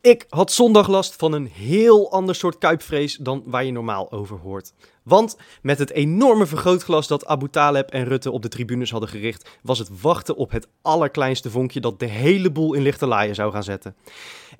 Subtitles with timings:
[0.00, 4.38] Ik had zondag last van een heel ander soort kuipvrees dan waar je normaal over
[4.38, 4.72] hoort.
[5.08, 9.48] Want met het enorme vergrootglas dat Abu Taleb en Rutte op de tribunes hadden gericht,
[9.62, 13.52] was het wachten op het allerkleinste vonkje dat de hele boel in lichte laaien zou
[13.52, 13.96] gaan zetten.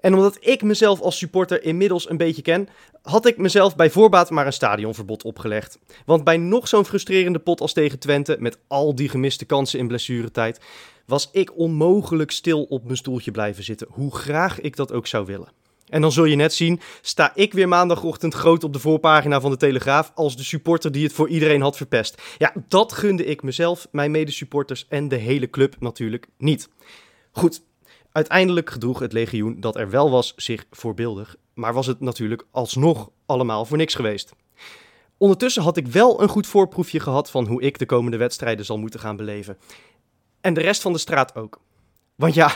[0.00, 2.68] En omdat ik mezelf als supporter inmiddels een beetje ken,
[3.02, 5.78] had ik mezelf bij voorbaat maar een stadionverbod opgelegd.
[6.04, 9.88] Want bij nog zo'n frustrerende pot als tegen Twente, met al die gemiste kansen in
[9.88, 10.60] blessuretijd,
[11.06, 15.26] was ik onmogelijk stil op mijn stoeltje blijven zitten, hoe graag ik dat ook zou
[15.26, 15.58] willen.
[15.88, 19.50] En dan zul je net zien, sta ik weer maandagochtend groot op de voorpagina van
[19.50, 22.22] de Telegraaf als de supporter die het voor iedereen had verpest.
[22.38, 26.68] Ja, dat gunde ik mezelf, mijn medesupporters en de hele club natuurlijk niet.
[27.32, 27.62] Goed,
[28.12, 33.10] uiteindelijk gedroeg het legioen dat er wel was zich voorbeeldig, maar was het natuurlijk alsnog
[33.26, 34.32] allemaal voor niks geweest.
[35.18, 38.78] Ondertussen had ik wel een goed voorproefje gehad van hoe ik de komende wedstrijden zal
[38.78, 39.58] moeten gaan beleven.
[40.40, 41.60] En de rest van de straat ook.
[42.18, 42.52] Want ja,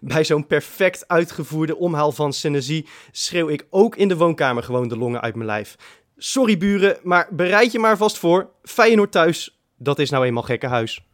[0.00, 4.96] bij zo'n perfect uitgevoerde omhaal van Senesi schreeuw ik ook in de woonkamer gewoon de
[4.96, 5.76] longen uit mijn lijf.
[6.16, 8.50] Sorry buren, maar bereid je maar vast voor.
[8.62, 11.06] Feyenoord thuis, dat is nou eenmaal gekke huis.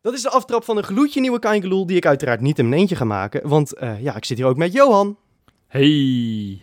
[0.00, 2.80] Dat is de aftrap van een gloedje nieuwe Kaingeloel die ik uiteraard niet in mijn
[2.80, 3.48] eentje ga maken.
[3.48, 5.18] Want uh, ja, ik zit hier ook met Johan.
[5.66, 6.62] Hey.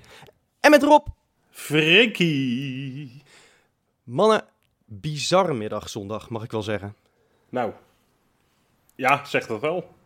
[0.60, 1.08] En met Rob.
[1.50, 3.22] Frikkie.
[4.04, 4.46] Mannen,
[4.86, 6.96] bizarre middag zondag, mag ik wel zeggen.
[7.50, 7.72] Nou,
[8.96, 9.98] ja, zeg dat wel.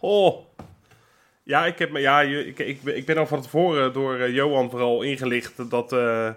[0.00, 0.44] Oh.
[1.42, 4.70] Ja, ik, heb, me, ja ik, ik, ik ben al van tevoren door uh, Johan
[4.70, 6.30] vooral ingelicht dat, uh,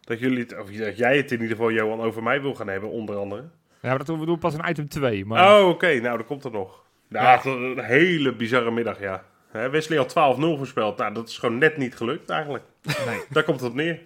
[0.00, 2.68] dat, jullie het, of dat jij het in ieder geval, Johan, over mij wil gaan
[2.68, 3.42] hebben, onder andere.
[3.80, 5.24] Ja, maar dat doen we doen pas in item 2.
[5.24, 5.60] Maar...
[5.60, 6.00] Oh, oké.
[6.00, 6.82] Nou, dat komt er nog.
[7.08, 7.52] Nou, ja.
[7.52, 9.24] een hele bizarre middag, ja.
[9.52, 10.96] Wesley had 12-0 voorspeld.
[10.96, 12.64] Nou, dat is gewoon net niet gelukt eigenlijk.
[13.06, 13.20] Nee.
[13.30, 14.00] Daar komt het op neer.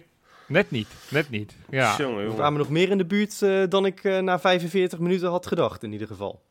[0.47, 1.55] Net niet, net niet.
[1.69, 1.97] Ja.
[1.97, 5.47] We kwamen nog meer in de buurt uh, dan ik uh, na 45 minuten had
[5.47, 6.41] gedacht, in ieder geval.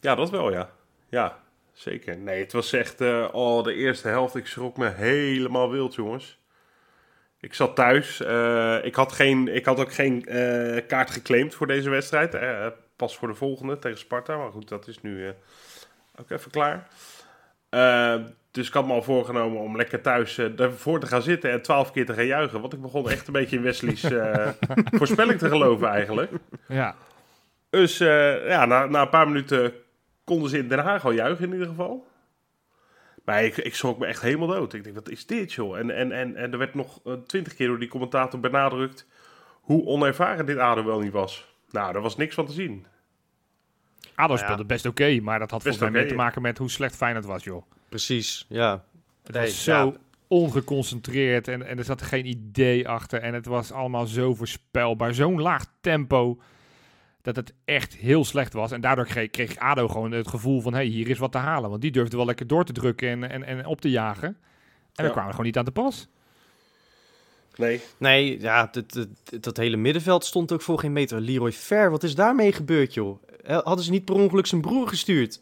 [0.00, 0.70] Ja, dat wel, ja.
[1.08, 1.38] Ja,
[1.72, 2.16] zeker.
[2.16, 3.00] Nee, het was echt...
[3.00, 6.40] Uh, oh, de eerste helft, ik schrok me helemaal wild, jongens.
[7.40, 8.20] Ik zat thuis.
[8.82, 10.24] ik, had geen, ik had ook geen
[10.86, 12.36] kaart geclaimd voor deze wedstrijd.
[12.96, 14.36] pas voor de volgende tegen Sparta.
[14.36, 15.32] Maar goed, dat is nu
[16.16, 16.88] ook even klaar.
[18.50, 21.92] dus ik had me al voorgenomen om lekker thuis ervoor te gaan zitten en twaalf
[21.92, 22.60] keer te gaan juichen.
[22.60, 24.06] Want ik begon echt een beetje in Wesley's
[24.98, 26.30] voorspelling te geloven eigenlijk.
[26.68, 26.94] Ja.
[27.70, 29.72] Dus ja, na, na, een paar minuten
[30.24, 32.06] konden ze in Den Haag al juichen in ieder geval.
[33.24, 34.72] Maar ik, ik schrok me echt helemaal dood.
[34.72, 35.78] Ik denk, wat is dit joh?
[35.78, 39.06] En, en, en, en er werd nog twintig keer door die commentator benadrukt
[39.60, 41.54] hoe onervaren dit ADO wel niet was.
[41.70, 42.86] Nou, daar was niks van te zien.
[44.14, 44.66] ADO speelde ja.
[44.66, 47.24] best oké, okay, maar dat had volgens mij meer te maken met hoe slecht Feyenoord
[47.24, 47.62] was joh.
[47.88, 48.84] Precies, ja.
[49.22, 49.92] Het was zo ja.
[50.28, 53.20] ongeconcentreerd en, en er zat geen idee achter.
[53.20, 55.14] En het was allemaal zo voorspelbaar.
[55.14, 56.40] Zo'n laag tempo
[57.22, 58.72] dat het echt heel slecht was.
[58.72, 60.74] En daardoor kreeg, kreeg ADO gewoon het gevoel van...
[60.74, 61.70] hey, hier is wat te halen.
[61.70, 64.28] Want die durfde wel lekker door te drukken en, en, en op te jagen.
[64.28, 64.36] En
[64.92, 65.04] ja.
[65.04, 66.08] we kwamen gewoon niet aan de pas.
[67.56, 67.80] Nee.
[67.98, 69.08] Nee, ja, dat, dat,
[69.42, 71.20] dat hele middenveld stond ook voor geen meter.
[71.20, 73.22] Leroy Fer, wat is daarmee gebeurd, joh?
[73.46, 75.40] Hadden ze niet per ongeluk zijn broer gestuurd?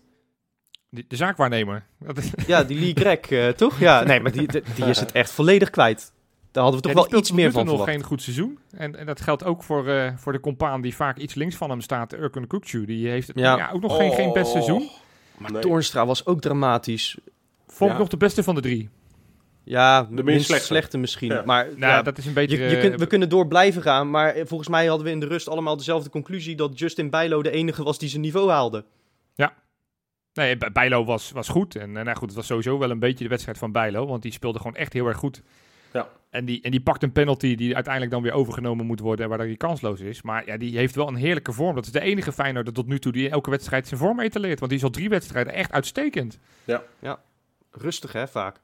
[0.88, 1.86] De, de zaakwaarnemer.
[2.46, 3.78] Ja, die Lee Greg, uh, toch?
[3.78, 6.12] Ja, nee, maar die, die is het echt volledig kwijt.
[6.52, 8.58] Daar hadden we toch ja, wel iets meer van nog geen goed seizoen.
[8.70, 11.70] En, en dat geldt ook voor, uh, voor de compaan die vaak iets links van
[11.70, 12.84] hem staat, Urkun Kukcu.
[12.84, 13.56] Die heeft het, ja.
[13.56, 13.98] ja ook nog oh.
[13.98, 14.88] geen, geen best seizoen.
[15.38, 15.62] Maar nee.
[15.62, 17.18] Toornstra was ook dramatisch.
[17.66, 18.88] Vond ik nog de beste van de drie.
[19.64, 20.66] Ja, de minst slechte.
[20.66, 21.28] slechte misschien.
[21.28, 21.42] Ja.
[21.44, 22.58] Maar nou, ja, dat is een beetje.
[22.58, 24.10] Je, je kunt, we kunnen door blijven gaan.
[24.10, 27.50] Maar volgens mij hadden we in de rust allemaal dezelfde conclusie: dat Justin Bijlo de
[27.50, 28.84] enige was die zijn niveau haalde.
[29.34, 29.54] Ja.
[30.34, 31.76] Nee, Bijlo was, was goed.
[31.76, 34.06] En, en nou goed, het was sowieso wel een beetje de wedstrijd van Bijlo.
[34.06, 35.42] Want die speelde gewoon echt heel erg goed.
[35.92, 36.08] Ja.
[36.30, 39.24] En die, en die pakt een penalty die uiteindelijk dan weer overgenomen moet worden.
[39.24, 40.22] En waar hij kansloos is.
[40.22, 41.74] Maar ja, die heeft wel een heerlijke vorm.
[41.74, 44.58] Dat is de enige Feyenoord tot nu toe die elke wedstrijd zijn vorm etaleert.
[44.58, 46.38] Want die is al drie wedstrijden echt uitstekend.
[46.64, 46.82] Ja.
[46.98, 47.18] ja.
[47.70, 48.60] Rustig hè, vaak.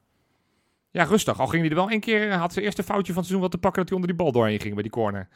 [0.91, 1.41] Ja, rustig.
[1.41, 3.51] Al ging hij er wel een keer, had zijn eerste foutje van het seizoen wat
[3.51, 5.29] te pakken dat hij onder die bal doorheen ging bij die corner.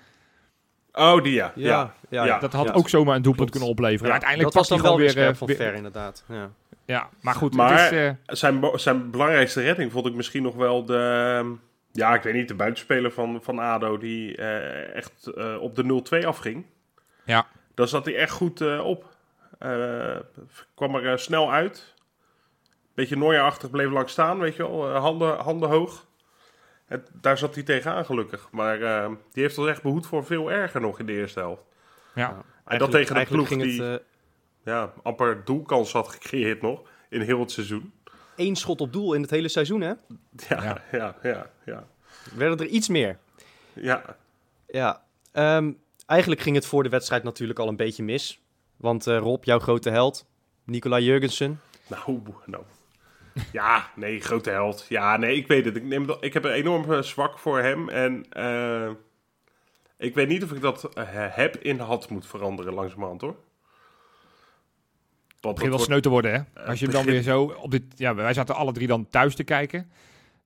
[0.92, 1.52] Oh, die ja.
[1.54, 2.38] Ja, ja, ja.
[2.38, 2.72] dat had ja.
[2.72, 4.12] ook zomaar een doelpunt kunnen opleveren.
[4.12, 6.24] Uiteindelijk dat was dan wel weer, weer van ver, inderdaad.
[6.28, 6.50] Ja.
[6.84, 7.54] ja, maar goed.
[7.54, 8.10] Maar het is, uh...
[8.24, 11.56] zijn, zijn belangrijkste redding vond ik misschien nog wel de...
[11.92, 16.22] Ja, ik weet niet, de buitenspeler van, van ADO die uh, echt uh, op de
[16.22, 16.66] 0-2 afging.
[17.24, 17.46] Ja.
[17.74, 19.16] Daar zat hij echt goed op.
[20.74, 21.94] kwam er snel uit.
[22.94, 24.88] Beetje Nooier-achtig bleef lang staan, weet je wel.
[24.88, 26.08] handen, handen hoog.
[26.90, 28.48] Het, daar zat hij tegenaan gelukkig.
[28.50, 31.62] Maar uh, die heeft ons echt behoed voor veel erger nog in de eerste helft.
[32.14, 32.44] Ja.
[32.64, 34.06] en dat tegen een ploeg die het, uh...
[34.64, 37.92] ja, amper doelkans had gecreëerd nog in heel het seizoen.
[38.40, 39.92] Eén schot op doel in het hele seizoen, hè?
[40.48, 41.50] Ja, ja, ja, ja.
[41.64, 41.86] ja.
[42.34, 43.18] Werden er iets meer?
[43.72, 44.16] Ja.
[44.66, 45.02] Ja.
[45.32, 48.40] Um, eigenlijk ging het voor de wedstrijd natuurlijk al een beetje mis.
[48.76, 50.26] Want uh, Rob, jouw grote held,
[50.64, 51.60] Nicola Jurgensen.
[51.86, 52.62] Nou, nou.
[53.52, 54.86] Ja, nee, grote held.
[54.88, 55.76] Ja, nee, ik weet het.
[55.76, 57.88] Ik, neem, dat- ik heb een enorm eh, zwak voor hem.
[57.88, 58.90] En eh,
[59.96, 63.36] ik weet niet of ik dat eh, heb in had moet veranderen langzamerhand, hoor.
[65.40, 66.60] Het begint wel sneu te worden, hè?
[66.62, 67.82] Eh, Als je hem dan weer zo op dit...
[67.94, 69.90] Ja, wij zaten alle drie dan thuis te kijken.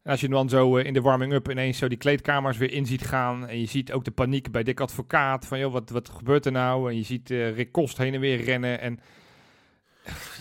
[0.02, 2.72] En als je hem dan zo eh, in de warming-up ineens zo die kleedkamers weer
[2.72, 3.46] in ziet gaan.
[3.48, 5.46] En je ziet ook de paniek bij Dick Advocaat.
[5.46, 6.90] Van, joh, wat, wat gebeurt er nou?
[6.90, 8.80] En je ziet eh, Rick Kost heen en weer rennen.
[8.80, 9.00] En...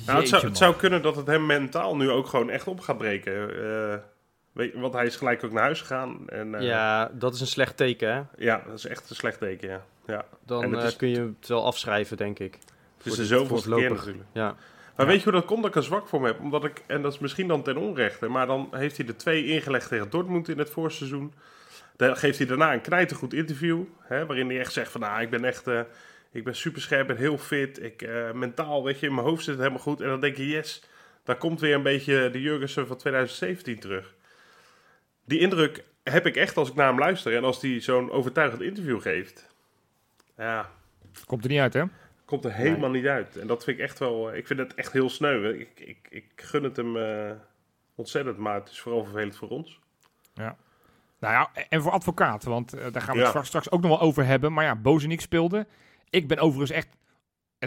[0.06, 0.28] Nou, het,
[0.58, 3.64] zou, het kunnen dat het hem mentaal nu ook gewoon echt op gaat breken.
[3.64, 3.98] Eh,
[4.52, 6.30] weet, want hij is gelijk ook naar huis gegaan.
[6.30, 8.22] En, eh, Ja, dat is een slecht teken, hè?
[8.46, 9.84] ja, dat is echt een slecht teken, ja.
[10.08, 10.26] ja.
[10.46, 12.58] Dan eh, is- kun je het wel afschrijven, denk ik.
[13.04, 14.24] Het is de zoveelste keer natuurlijk.
[14.34, 14.56] Ja.
[14.96, 15.12] Maar Ja.
[15.12, 16.40] weet je hoe dat komt dat ik er zwak voor me heb?
[16.40, 19.46] Omdat ik, en dat is misschien dan ten onrechte, maar dan heeft hij de twee
[19.46, 21.34] ingelegd tegen Dortmund in het voorseizoen.
[21.96, 25.30] Dan geeft hij daarna een knijtergoed interview, hè, waarin hij echt zegt van, nou, ik
[25.30, 25.82] ben echt, eh,
[26.32, 27.84] ik ben super scherp en heel fit.
[27.84, 30.02] Ik, eh, mentaal, weet je, in mijn hoofd zit het helemaal goed.
[30.02, 30.84] En dan denk je, yes,
[31.24, 34.14] daar komt weer een beetje de Jurgensen van 2017 terug.
[35.26, 38.62] Die indruk heb ik echt als ik naar hem luister en als hij zo'n overtuigend
[38.62, 39.50] interview geeft.
[40.38, 40.70] Ja,
[41.26, 41.84] Komt er niet uit, hè?
[42.34, 43.38] Komt er helemaal niet uit.
[43.38, 44.32] En dat vind ik echt wel...
[44.32, 45.50] eh, Ik vind het echt heel sneu.
[45.60, 47.32] Ik, ik, ik gun het hem eh,
[47.96, 49.80] ontzettend, maar het is vooral vervelend voor ons.
[51.20, 53.20] Nou ja, en voor advocaat, want eh, daar gaan we Ja.
[53.20, 54.54] het straks, straks ook nog wel over hebben.
[54.54, 55.68] Maar ja, Bozenik speelde.
[56.10, 56.88] Ik ben overigens echt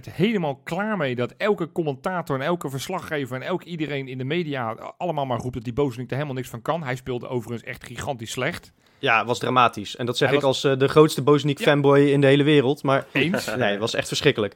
[0.04, 4.24] het helemaal klaar mee dat elke commentator en elke verslaggever en elk iedereen in de
[4.24, 6.82] media allemaal maar roept dat die Bozenik er helemaal niks van kan.
[6.82, 8.72] Hij speelde overigens echt gigantisch slecht.
[8.98, 9.96] ja, was dramatisch.
[9.96, 12.82] En dat zeg Hij ik was- als eh, de grootste Bozeniek-fanboy in de hele wereld.
[12.82, 13.46] Maar Eens.
[13.56, 14.54] nee, het was echt verschrikkelijk.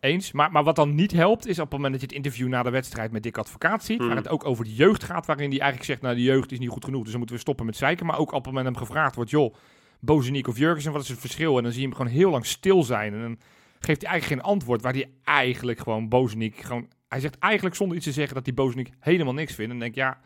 [0.00, 0.32] Eens.
[0.32, 2.62] Maar, maar wat dan niet helpt, is op het moment dat je het interview na
[2.62, 4.06] de wedstrijd met Dick Advocaat ziet, Hmm.
[4.06, 6.58] waar het ook over de jeugd gaat, waarin hij eigenlijk zegt, nou de jeugd is
[6.58, 8.06] niet goed genoeg, dus dan moeten we stoppen met zeiken.
[8.06, 9.54] Maar ook op het moment hem gevraagd wordt, joh,
[10.00, 11.56] Bozeniek of Jurgensen, wat is het verschil?
[11.56, 13.38] En dan zie je hem gewoon heel lang stil zijn en dan
[13.80, 16.88] geeft hij eigenlijk geen antwoord, waar hij eigenlijk gewoon Bozeniek gewoon...
[17.08, 19.72] Hij zegt eigenlijk zonder iets te zeggen dat hij Bozeniek helemaal niks vindt.
[19.72, 20.20] En denk ja,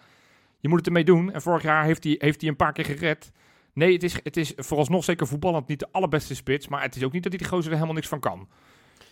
[0.60, 1.32] je moet het ermee doen.
[1.32, 3.32] En vorig jaar heeft hij, heeft hij een paar keer gered.
[3.72, 7.02] Nee, het is, het is vooralsnog zeker voetballend niet de allerbeste spits, maar het is
[7.04, 8.48] ook niet dat hij die gozer er helemaal niks van kan.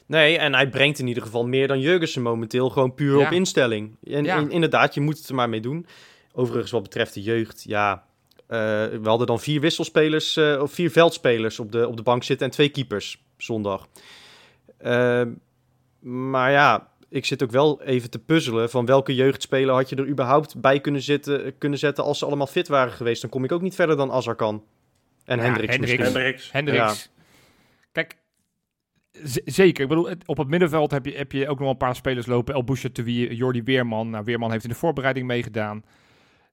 [0.07, 2.71] Nee, en hij brengt in ieder geval meer dan Jurgensen momenteel.
[2.71, 3.27] Gewoon puur Ja.
[3.27, 3.97] op instelling.
[4.05, 4.37] En Ja.
[4.39, 5.87] in- inderdaad, je moet het er maar mee doen.
[6.33, 8.05] Overigens, wat betreft de jeugd, ja...
[8.47, 12.23] eh, we hadden dan vier wisselspelers, eh, of vier veldspelers op de, op de bank
[12.25, 13.89] zitten en twee keepers zondag.
[14.83, 15.23] Eh,
[16.01, 20.09] maar ja, ik zit ook wel even te puzzelen van welke jeugdspeler had je er
[20.09, 23.21] überhaupt bij kunnen, zitten, kunnen zetten als ze allemaal fit waren geweest.
[23.21, 24.65] Dan kom ik ook niet verder dan Azarkan.
[25.25, 26.01] En Ja, Hendricks Hendricks.
[26.01, 26.21] misschien.
[26.23, 26.53] Hendricks.
[26.53, 27.11] Hendricks.
[27.93, 28.17] Kijk,
[29.45, 29.83] zeker.
[29.83, 32.27] Ik bedoel, op het middenveld heb je, heb je ook nog wel een paar spelers
[32.27, 32.55] lopen.
[32.55, 34.11] El Bouchatoui, Jordi Weerman.
[34.11, 35.85] Nou, Weerman heeft in de voorbereiding meegedaan.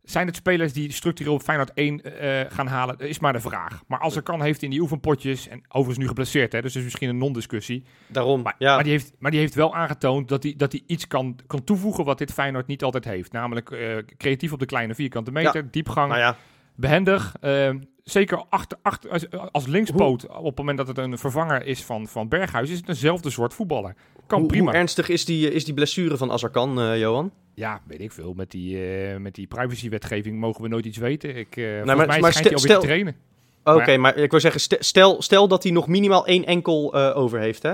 [0.10, 3.00] Zijn het spelers die structureel op Feyenoord 1 eh, gaan halen?
[3.00, 3.84] Is maar de vraag.
[3.88, 5.48] Maar als er kan, heeft in die oefenpotjes...
[5.48, 7.84] en overigens nu geblesseerd, hè, dus is misschien een non-discussie.
[8.08, 8.74] Daarom, Maar, ja.
[8.76, 12.06] maar, die heeft, maar die heeft wel aangetoond dat hij, dat iets kan, kan toevoegen...
[12.06, 13.32] wat dit Feyenoord niet altijd heeft.
[13.32, 16.36] Namelijk eh, creatief op de kleine vierkante meter, diepgang nou ja,
[16.76, 17.36] behendig.
[17.42, 17.70] eh,
[18.04, 22.08] zeker achter, achter, als, als linkspoot, op het moment dat het een vervanger is van,
[22.08, 23.96] van Berghuis, is het eenzelfde soort voetballer.
[24.30, 24.66] Kan hoe, prima.
[24.66, 27.32] hoe ernstig is die, is die blessure van Azarkan, eh, Johan?
[27.54, 28.34] ja, weet ik veel.
[28.34, 31.36] Met die, eh, met die privacywetgeving mogen we nooit iets weten.
[31.36, 33.16] Ik, eh volgens maar- mij maar schijnt hij stel- alweer te trainen.
[33.64, 36.94] Oké, Maar maar, ik wil zeggen, st- stel, stel dat hij nog minimaal één enkel
[36.94, 37.74] eh, over heeft, hè?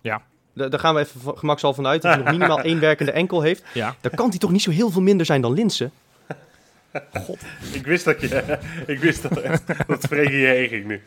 [0.00, 0.22] Ja.
[0.54, 3.42] Da- daar gaan we even van- gemakshalve vanuit dat hij nog minimaal één werkende enkel
[3.42, 3.62] heeft.
[3.74, 3.96] Ja.
[4.00, 5.92] Dan kan hij toch niet zo heel veel minder zijn dan Linsen?
[7.72, 8.58] Ik wist dat je...
[8.86, 9.34] ik wist dat,
[9.86, 11.00] dat hierheen ging nu.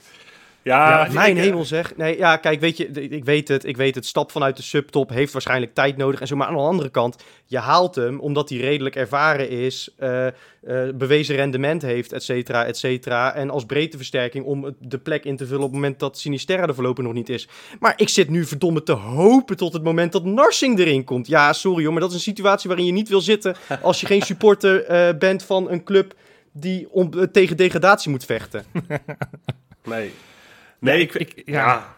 [0.64, 1.96] Ja, Mijn ik- hemel zeg.
[1.96, 3.66] Nee, ja, kijk, weet je, ik weet het.
[3.66, 4.06] Ik weet het.
[4.06, 6.36] Stap vanuit de subtop heeft waarschijnlijk tijd nodig en zo.
[6.36, 10.34] Maar aan de andere kant, je haalt hem omdat hij redelijk ervaren is, eh, eh,
[10.96, 13.34] bewezen rendement heeft, et cetera, et cetera.
[13.34, 16.74] En als breedteversterking om de plek in te vullen op het moment dat Sinisterra er
[16.76, 17.48] voorlopig nog niet is.
[17.80, 21.28] Maar ik zit nu verdomme te hopen tot het moment dat Narsing erin komt.
[21.28, 24.06] Ja, sorry hoor, maar dat is een situatie waarin je niet wil zitten als je
[24.06, 26.14] geen supporter eh, bent van een club
[26.52, 28.64] die om, eh, tegen degradatie moet vechten.
[29.86, 30.12] Nee.
[30.84, 31.14] Nee, ik...
[31.14, 31.54] ik- ja.
[31.54, 31.96] ja.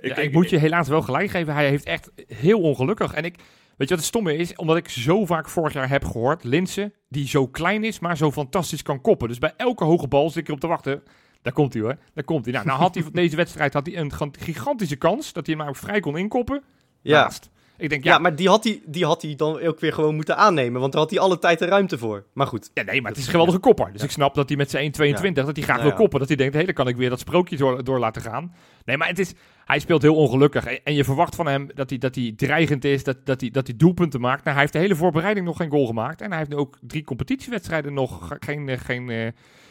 [0.00, 1.54] Ik, ik, moet je helaas wel gelijk geven.
[1.54, 3.12] Hij heeft echt heel ongelukkig.
[3.12, 4.54] En ik, weet je wat het stomme is?
[4.56, 8.32] Omdat ik zo vaak vorig jaar heb gehoord, Linsen, die zo klein is, maar zo
[8.32, 9.28] fantastisch kan koppen.
[9.28, 11.02] Dus bij elke hoge bal zit ik erop te wachten.
[11.42, 12.54] Daar komt hij hoor, daar komt hij.
[12.54, 15.54] Nou, nou had hij van deze wedstrijd had hij een gan- gigantische kans dat hij
[15.54, 16.62] hem nou vrij kon inkoppen.
[17.02, 17.22] Ja.
[17.22, 17.50] Naast.
[17.78, 20.14] Ik denk, Ja, ja, maar die had, hij, die had hij dan ook weer gewoon
[20.14, 20.80] moeten aannemen.
[20.80, 22.24] Want daar had hij alle tijd en ruimte voor.
[22.32, 22.70] Maar goed.
[22.74, 23.92] ja, nee, maar het is een geweldige kopper.
[23.92, 25.96] Dus ik snap dat hij met zijn 1,22, dat hij graag Nou wil ja.
[25.96, 26.18] koppen.
[26.18, 28.54] Dat hij denkt, hé, dan kan ik weer dat sprookje door, door laten gaan.
[28.84, 29.32] Nee, maar het is,
[29.64, 30.64] hij speelt heel ongelukkig.
[30.64, 33.50] En, en je verwacht van hem dat hij, dat hij dreigend is, dat, dat, hij,
[33.50, 34.38] dat hij doelpunten maakt.
[34.44, 36.20] Nou, hij heeft de hele voorbereiding nog geen goal gemaakt.
[36.20, 39.28] En hij heeft nu ook drie competitiewedstrijden nog ge- geen, eh, geen, eh,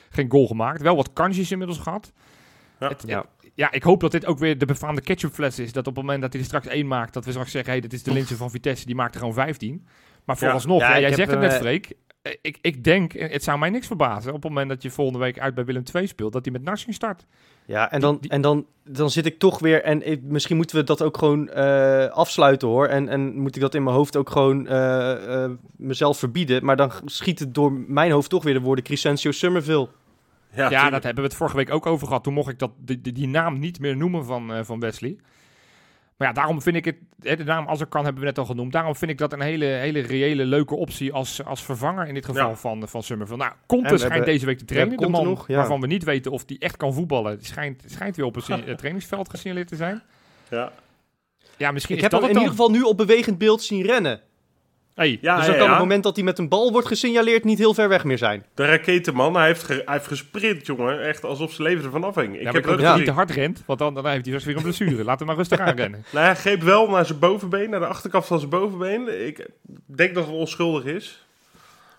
[0.10, 0.82] geen goal gemaakt.
[0.82, 2.12] Wel wat kansjes inmiddels gehad.
[2.80, 2.88] Ja.
[2.88, 3.26] Het- Ja.
[3.58, 5.72] Ja, ik hoop dat dit ook weer de befaamde ketchupfles is.
[5.72, 7.80] Dat op het moment dat hij er straks één maakt, dat we straks zeggen, hé,
[7.80, 9.86] dit is de Linse van Vitesse, die maakt er gewoon 15.
[10.26, 11.94] Maar vooralsnog, Ja, jij zegt het net, eh, Freek.
[12.22, 14.90] eh, ik, ik denk, eh, het zou mij niks verbazen op het moment dat je
[14.90, 17.26] volgende week uit bij Willem II speelt, dat hij met Narsing start.
[17.66, 19.84] Ja, en dan, Die- en dan, dan zit ik toch weer...
[19.84, 21.54] En ik- misschien moeten we dat ook gewoon
[22.12, 22.88] afsluiten, hoor.
[22.88, 24.62] En, en moet ik dat in mijn hoofd ook gewoon
[25.78, 26.66] mezelf verbieden.
[26.66, 29.88] Maar dan schiet het door mijn hoofd toch weer de woorden Crescencio Somerville.
[30.58, 32.24] Ja, dat hebben we het vorige week ook over gehad.
[32.24, 35.18] Toen mocht ik dat, die, die, die naam niet meer noemen van, eh, van Wesley.
[36.18, 38.38] Maar ja, daarom vind ik het, hè, de naam als er kan hebben we net
[38.38, 38.72] al genoemd.
[38.72, 42.26] Daarom vind ik dat een hele, hele reële, leuke optie als, als vervanger in dit
[42.26, 42.56] geval Ja.
[42.56, 43.40] van, van Summerville.
[43.40, 44.98] Nou, Conte we schijnt deze week te trainen.
[44.98, 45.56] De man Conte nog, ja.
[45.56, 48.44] waarvan we niet weten of die echt kan voetballen, die schijnt, schijnt weer op eh,
[48.76, 50.02] trainingsveld gesignaleerd te zijn.
[50.50, 50.72] ja.
[51.58, 53.62] Ja, misschien Ik is heb dat hem in het ieder geval nu op bewegend beeld
[53.62, 54.22] zien rennen.
[54.98, 55.72] Hey, Ja, dus ja, dan kan ja.
[55.74, 58.46] het moment dat hij met een bal wordt gesignaleerd niet heel ver weg meer zijn.
[58.54, 61.02] De raketenman, hij heeft, ge- hij heeft gesprint, jongen.
[61.02, 62.36] Echt alsof zijn leven ervan afhing.
[62.40, 64.46] Ik heb ik dat hij niet te hard rent, want dan, dan heeft hij straks
[64.46, 65.04] weer een blessure.
[65.04, 66.06] Laat hem maar rustig aanrennen.
[66.12, 69.28] Nou, hij greep wel naar zijn bovenbeen, naar de achterkant van zijn bovenbeen.
[69.28, 69.48] Ik
[69.86, 71.26] denk dat het onschuldig is.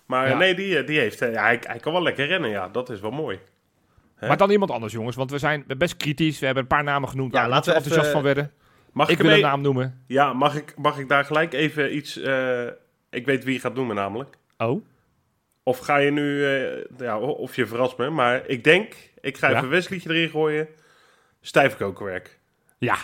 [0.07, 0.37] Maar Ja.
[0.37, 2.69] nee, die, die heeft, eh, ja, hij, hij kan wel lekker rennen, ja.
[2.69, 3.39] Dat is wel mooi.
[4.17, 4.29] Hè?
[4.29, 6.39] Maar dan iemand anders, jongens, want we zijn best kritisch.
[6.39, 8.53] We hebben een paar namen genoemd Ja, waar laten we enthousiast even- van werden.
[8.93, 10.03] Mag Ik ik, wil een naam noemen.
[10.07, 12.19] Ja, mag ik, mag ik daar gelijk even iets...
[12.21, 12.61] eh,
[13.11, 14.37] ik weet wie je gaat noemen namelijk.
[14.57, 14.85] Oh,
[15.63, 16.45] Of ga je nu...
[16.47, 18.11] eh, ja, of je verrast me.
[18.11, 19.57] Maar ik denk, ik ga Ja.
[19.57, 20.69] even Wesleytje erin gooien.
[21.41, 22.39] Stijf kokenwerk.
[22.79, 22.97] ja.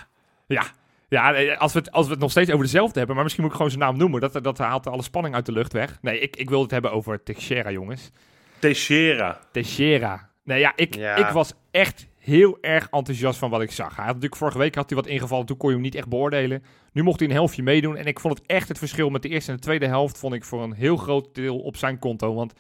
[0.47, 0.65] Ja.
[1.09, 3.45] Ja, nee, als we, het, als we het nog steeds over dezelfde hebben, maar misschien
[3.45, 4.21] moet ik gewoon zijn naam noemen.
[4.21, 5.99] Dat, dat haalt alle spanning uit de lucht weg.
[6.03, 8.11] Nee, ik, ik wil het hebben over Teixeira, jongens.
[8.59, 9.41] Teixeira.
[9.53, 10.31] Teixeira.
[10.45, 11.15] Nee, ja, ik, Ja.
[11.17, 13.97] ik was echt heel erg enthousiast van wat ik zag.
[13.97, 16.09] Hij had natuurlijk vorige week had hij wat ingevallen, toen kon je hem niet echt
[16.09, 16.63] beoordelen.
[16.93, 19.29] Nu mocht hij een helftje meedoen en ik vond het echt het verschil met de
[19.29, 22.35] eerste en de tweede helft vond ik voor een heel groot deel op zijn konto.
[22.35, 22.53] Want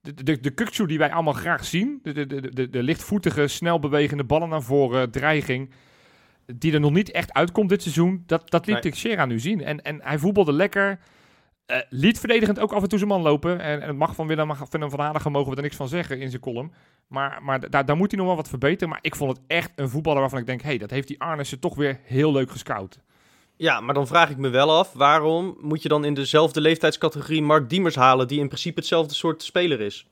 [0.00, 3.48] de, de, de Kukçu die wij allemaal graag zien, de, de, de, de, de lichtvoetige,
[3.48, 5.70] snel bewegende ballen naar voren, dreiging,
[6.46, 8.82] die er nog niet echt uitkomt dit seizoen, dat, dat liet Nee.
[8.82, 9.64] Teixeira nu zien.
[9.64, 10.98] En, en hij voetbalde lekker.
[11.66, 13.60] Eh, liet verdedigend ook af en toe zijn man lopen.
[13.60, 16.20] En, en het mag van Willem, Willem van Hanegem mogen we er niks van zeggen
[16.20, 16.72] in zijn column.
[17.06, 18.88] Maar, maar daar, daar moet hij nog wel wat verbeteren.
[18.88, 20.60] Maar ik vond het echt een voetballer waarvan ik denk...
[20.60, 23.00] hé, hey, dat heeft die Arnissen toch weer heel leuk gescout.
[23.56, 27.42] Ja, maar dan vraag ik me wel af, waarom moet je dan in dezelfde leeftijdscategorie
[27.42, 30.06] Mark Diemers halen, die in principe hetzelfde soort speler is?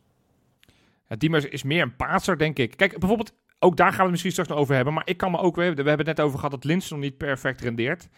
[1.08, 2.76] Ja, Diemers is meer een paatser, denk ik.
[2.76, 4.94] Kijk, bijvoorbeeld, ook daar gaan we het misschien straks nog over hebben.
[4.94, 5.70] Maar ik kan me ook weer...
[5.70, 8.08] We hebben het net over gehad dat Lins nog niet perfect rendeert.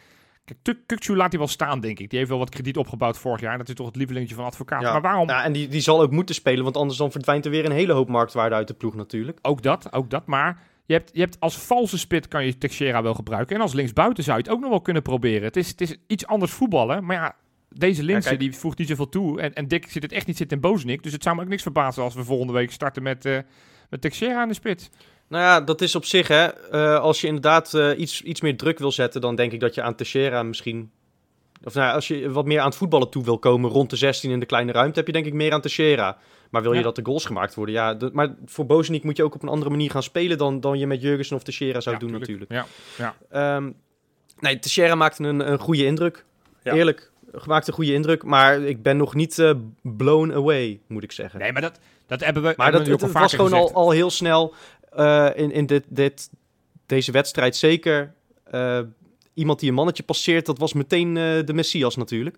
[0.46, 2.10] Kijk, Kukçu laat hij wel staan, denk ik.
[2.10, 3.58] Die heeft wel wat krediet opgebouwd vorig jaar.
[3.58, 4.82] Dat is toch het lievelingetje van advocaat.
[4.82, 4.92] Ja.
[4.92, 5.28] Maar waarom...
[5.28, 7.72] Ja, en die, die zal ook moeten spelen, want anders dan verdwijnt er weer een
[7.72, 9.38] hele hoop marktwaarde uit de ploeg natuurlijk.
[9.42, 10.26] Ook dat, ook dat.
[10.26, 13.56] Maar je hebt, je hebt als valse spit kan je Teixeira wel gebruiken.
[13.56, 15.42] En als linksbuiten zou je het ook nog wel kunnen proberen.
[15.42, 17.04] Het is, het is iets anders voetballen.
[17.04, 17.36] Maar ja,
[17.68, 19.40] deze Linse die voegt niet zoveel toe.
[19.40, 21.02] En, en Dick zit het echt niet zitten in Bozenik.
[21.02, 23.38] Dus het zou me ook niks verbazen als we volgende week starten met, eh
[23.90, 24.90] met Teixeira aan de spits.
[25.28, 26.44] Nou ja, dat is op zich, hè.
[26.46, 29.74] eh, als je inderdaad eh, iets, iets meer druk wil zetten, dan denk ik dat
[29.74, 30.90] je aan Teixeira misschien...
[31.64, 33.96] Of nou ja, als je wat meer aan het voetballen toe wil komen rond de
[33.96, 36.16] 16 in de kleine ruimte, heb je denk ik meer aan Teixeira.
[36.50, 36.84] Maar wil je Ja.
[36.84, 37.74] dat de goals gemaakt worden?
[37.74, 40.60] Ja, de- maar voor Bozenik moet je ook op een andere manier gaan spelen dan,
[40.60, 42.48] dan je met Jurgensen of Teixeira zou Ja, doen tuurlijk.
[42.50, 42.68] natuurlijk.
[42.96, 43.70] Ja, Ehm,
[44.38, 46.24] nee, Teixeira maakte een, een goede indruk.
[46.62, 46.72] Ja.
[46.72, 47.10] Eerlijk,
[47.46, 48.22] maakte een goede indruk.
[48.24, 49.50] Maar ik ben nog niet eh,
[49.82, 51.40] blown away, moet ik zeggen.
[51.40, 53.48] Nee, maar dat, dat hebben we maar hebben dat, we het, ook al het was
[53.50, 54.54] gewoon al, al heel snel
[54.90, 56.30] eh, in, in dit, dit,
[56.86, 58.14] deze wedstrijd zeker.
[58.44, 58.80] eh,
[59.34, 62.36] iemand die een mannetje passeert, dat was meteen eh, de Messias natuurlijk.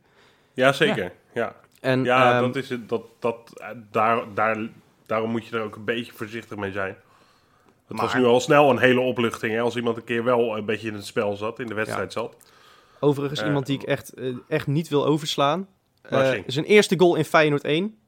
[0.54, 1.12] Ja, zeker.
[1.34, 2.88] Ja, En, ja ehm, dat is het.
[2.88, 4.56] Dat, dat, daar, daar,
[5.06, 6.96] daarom moet je er ook een beetje voorzichtig mee zijn.
[7.86, 9.52] Het was nu al snel een hele opluchting.
[9.52, 12.12] Hè, als iemand een keer wel een beetje in het spel zat, in de wedstrijd
[12.12, 12.36] zat.
[13.00, 14.12] overigens iemand die ik echt,
[14.48, 15.68] echt niet wil overslaan.
[16.02, 16.44] Eh, Narsing.
[16.46, 17.98] zijn eerste goal in Feyenoord 1.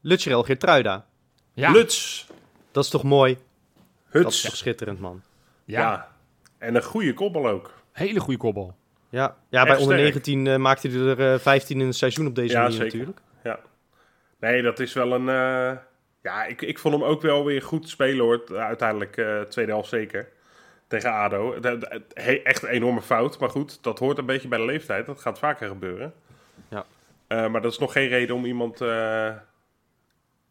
[0.00, 1.06] Lutjerel Geertruida.
[1.54, 2.26] Ja, Luts,
[2.72, 3.38] Dat is toch mooi?
[4.10, 5.22] Dat is toch schitterend, man.
[5.64, 6.08] ja, Ja.
[6.58, 7.72] En een goede koppel ook.
[7.92, 8.74] hele goede kopbal.
[9.08, 10.12] Ja, ja bij Echt onder sterk.
[10.14, 12.96] 19 eh, maakte hij er eh, 15 in het seizoen op deze Ja, manier zeker.
[12.98, 13.20] natuurlijk.
[14.40, 15.28] Nee, dat is wel een...
[15.28, 15.76] eh,
[16.22, 18.42] ja, ik, ik vond hem ook wel weer goed spelen hoor.
[18.58, 20.28] Uiteindelijk eh tweede helft zeker.
[20.86, 21.60] Tegen ADO.
[21.60, 23.38] De- de- he- echt een enorme fout.
[23.38, 25.06] Maar goed, dat hoort een beetje bij de leeftijd.
[25.06, 26.14] Dat gaat vaker gebeuren.
[26.68, 26.84] Ja.
[27.26, 29.30] Eh, maar dat is nog geen reden om iemand eh,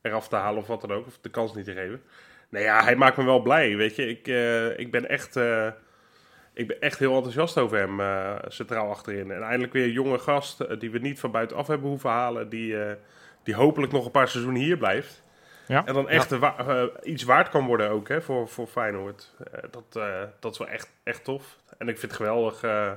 [0.01, 1.07] eraf te halen of wat dan ook.
[1.07, 2.01] Of de kans niet te geven.
[2.49, 3.75] Nee, ja, hij maakt me wel blij.
[3.75, 5.35] Weet je, ik, eh, ik ben echt...
[5.35, 5.67] eh,
[6.53, 9.31] ik ben echt heel enthousiast over hem eh, centraal achterin.
[9.31, 12.49] En eindelijk weer een jonge gast die we niet van buitenaf hebben hoeven halen.
[12.49, 12.93] Die, eh,
[13.43, 15.23] die hopelijk nog een paar seizoenen hier blijft.
[15.67, 15.85] Ja.
[15.85, 19.33] En dan echt wa- iets waard kan worden ook hè, voor, voor Feyenoord.
[19.71, 21.57] Dat, eh, dat is wel echt, echt tof.
[21.77, 22.63] En ik vind het geweldig.
[22.63, 22.95] eh, hij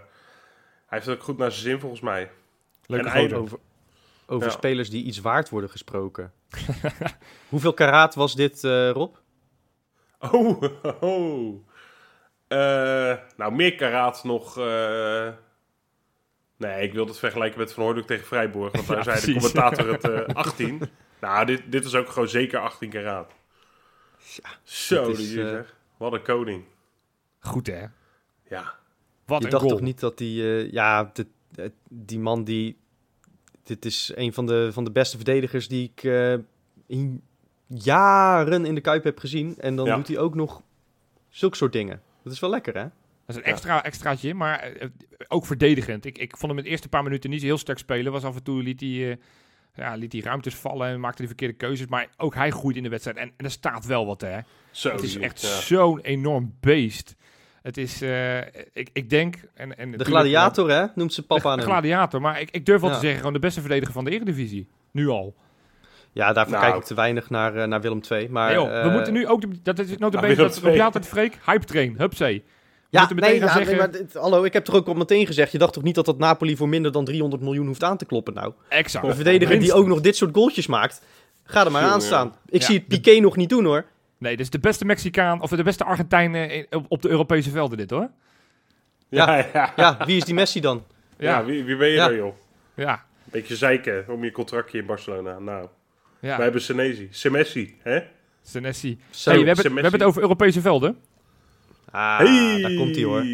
[0.98, 2.30] heeft het ook goed naar zijn zin volgens mij.
[2.86, 3.36] En gozer.
[3.36, 3.58] Over,
[4.26, 4.52] over Ja.
[4.52, 6.32] spelers die iets waard worden gesproken.
[7.48, 9.14] Hoeveel karaat was dit, eh, Rob?
[10.20, 10.62] Oh,
[11.00, 11.66] oh.
[12.48, 15.28] Eh, nou, meer karaat nog, eh,
[16.56, 18.72] Nee, ik wil het vergelijken met Van Hooydonk tegen Vrijborg.
[18.72, 20.80] Want daar Ja, zei de commentator het eh 18.
[21.20, 23.32] Nou, dit, dit is ook gewoon zeker 18 karaat.
[24.62, 25.76] Zo, dit die is, eh, zeg.
[25.96, 26.64] Wat een koning.
[27.38, 27.84] Goed hè?
[28.48, 28.74] Ja.
[29.26, 29.74] Wat je een dacht goal.
[29.76, 30.42] toch niet dat die...
[30.42, 32.78] eh, ja, dit- eh, die man die...
[33.62, 36.34] Dit is een van de, van de beste verdedigers die ik eh,
[36.86, 37.22] in
[37.74, 39.54] jaren in de Kuip heb gezien.
[39.58, 39.96] En dan Ja.
[39.96, 40.62] doet hij ook nog
[41.28, 42.00] zulke soort dingen.
[42.24, 42.82] Dat is wel lekker, hè?
[43.26, 44.88] Dat is een extra extraatje, maar eh,
[45.28, 46.04] ook verdedigend.
[46.04, 48.12] Ik, ik vond hem in de eerste paar minuten niet zo heel sterk spelen.
[48.12, 49.16] Was af en toe liet hij, eh,
[49.74, 51.86] ja, liet hij ruimtes vallen en maakte die verkeerde keuzes.
[51.86, 53.16] Maar ook hij groeit in de wedstrijd.
[53.16, 54.38] En, en er staat wel wat, hè?
[54.70, 55.48] Zo, het is echt ja.
[55.60, 57.16] zo'n enorm beest.
[57.62, 58.38] Het is, eh,
[58.72, 59.36] ik, ik denk...
[59.54, 60.86] En, en De gladiator, hè?
[60.94, 61.66] Noemt ze papa De aan hem.
[61.66, 62.94] gladiator, maar ik, ik durf wel Ja.
[62.96, 64.68] te zeggen, gewoon de beste verdediger van de Eredivisie.
[64.90, 65.34] Nu al.
[66.12, 66.64] Ja, daarvoor Nou.
[66.66, 68.28] kijk ik te weinig naar, eh, naar Willem II.
[68.28, 70.58] Maar, Nee, joh, we eh, moeten nu ook, de, dat is Nou, bene, Willem dat
[70.58, 72.44] roep je altijd Freek, hype train, hupsee.
[72.88, 74.94] Ja, moeten meteen nee, ja, zeggen- nee, maar dit- hallo, ik heb toch ook al
[74.94, 75.52] meteen gezegd.
[75.52, 78.04] Je dacht toch niet dat dat Napoli voor minder dan 300 miljoen hoeft aan te
[78.04, 78.52] kloppen nou?
[78.68, 79.06] Exact.
[79.06, 81.02] Een verdediger die ook nog dit soort goaltjes maakt.
[81.44, 82.34] Ga er maar aan staan.
[82.46, 82.66] Ik Ja.
[82.66, 83.84] zie het Piqué nog niet doen hoor.
[84.18, 87.50] Nee, dit is de beste Mexicaan, of de beste Argentijn eh, op, op de Europese
[87.50, 88.10] velden dit hoor.
[89.08, 89.72] Ja, ja, ja.
[89.76, 90.84] Ja, wie is die Messi dan?
[91.18, 92.06] Ja, wie, wie ben je Ja.
[92.08, 92.34] dan, joh?
[92.74, 95.38] ja, Beetje zeiken om je contractje in Barcelona.
[95.38, 95.66] Nou,
[96.20, 96.34] ja.
[96.36, 97.08] wij hebben Senesi.
[97.10, 98.00] Semessi, hè?
[98.42, 98.98] Senesi.
[99.24, 99.68] Hey, we, hebben, Messi.
[99.74, 100.96] we hebben het over Europese velden.
[101.90, 102.60] Ah, Hey!
[102.62, 103.24] daar komt hij hoor.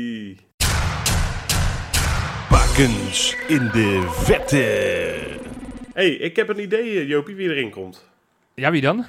[2.51, 4.65] Bakens in de vette.
[5.93, 8.09] hey, ik heb een idee, eh, Jopie, wie erin komt.
[8.55, 9.05] Ja, wie dan?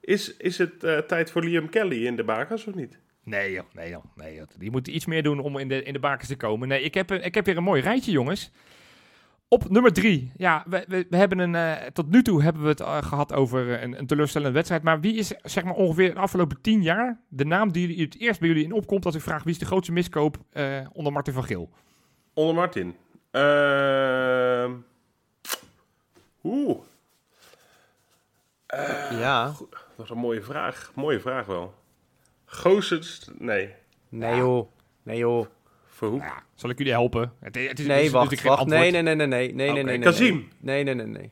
[0.00, 2.98] Is, is het eh, tijd voor Liam Kelly in de bakens of niet?
[3.24, 4.46] Nee joh, nee joh, nee joh.
[4.58, 6.68] Die moet iets meer doen om in de, in de bakens te komen.
[6.68, 8.50] Nee, ik heb, een- ik heb weer een mooi rijtje, jongens.
[9.54, 10.32] Op nummer drie.
[10.36, 13.32] Ja, we, we, we hebben een, eh, tot nu toe hebben we het eh, gehad
[13.32, 14.82] over eh, een, een teleurstellende wedstrijd.
[14.82, 18.18] Maar wie is, zeg maar, ongeveer de afgelopen tien jaar de naam die jullie- het
[18.20, 21.12] eerst bij jullie in opkomt als ik vraag wie is de grootste miskoop eh, onder
[21.12, 21.70] Martin van Geel?
[22.34, 22.96] Onder Martin.
[23.30, 24.72] Ehm
[26.44, 26.78] Oeh,
[29.10, 29.44] Ja.
[29.96, 30.90] dat is een mooie vraag.
[30.94, 31.74] Mooie vraag wel.
[32.44, 33.74] Goossens, nee.
[34.08, 34.68] Nee joh.
[35.02, 35.46] Nee joh.
[36.04, 36.20] Verhoek.
[36.20, 37.32] Nou ja, zal ik jullie helpen?
[37.40, 38.60] Het, het is, Nee, het is wacht, geen wacht.
[38.60, 38.80] antwoord.
[38.80, 39.98] Nee, nee, nee, nee, nee, nee, Oké, nee, nee.
[40.06, 40.48] Kazim.
[40.60, 41.30] Nee, nee, nee, nee.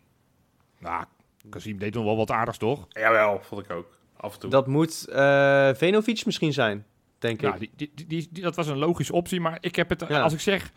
[0.78, 1.04] Nou,
[1.50, 2.86] Kazim deed nog wel wat aardigs, toch?
[2.88, 3.86] Jawel, vond ik ook.
[4.16, 4.50] Af en toe.
[4.50, 6.86] Dat moet eh Venovic misschien zijn,
[7.18, 7.58] denk Ja, ik.
[7.60, 10.20] die, die, die, die- die- dat was een logische optie, maar ik heb het, Ja.
[10.20, 10.70] als ik zeg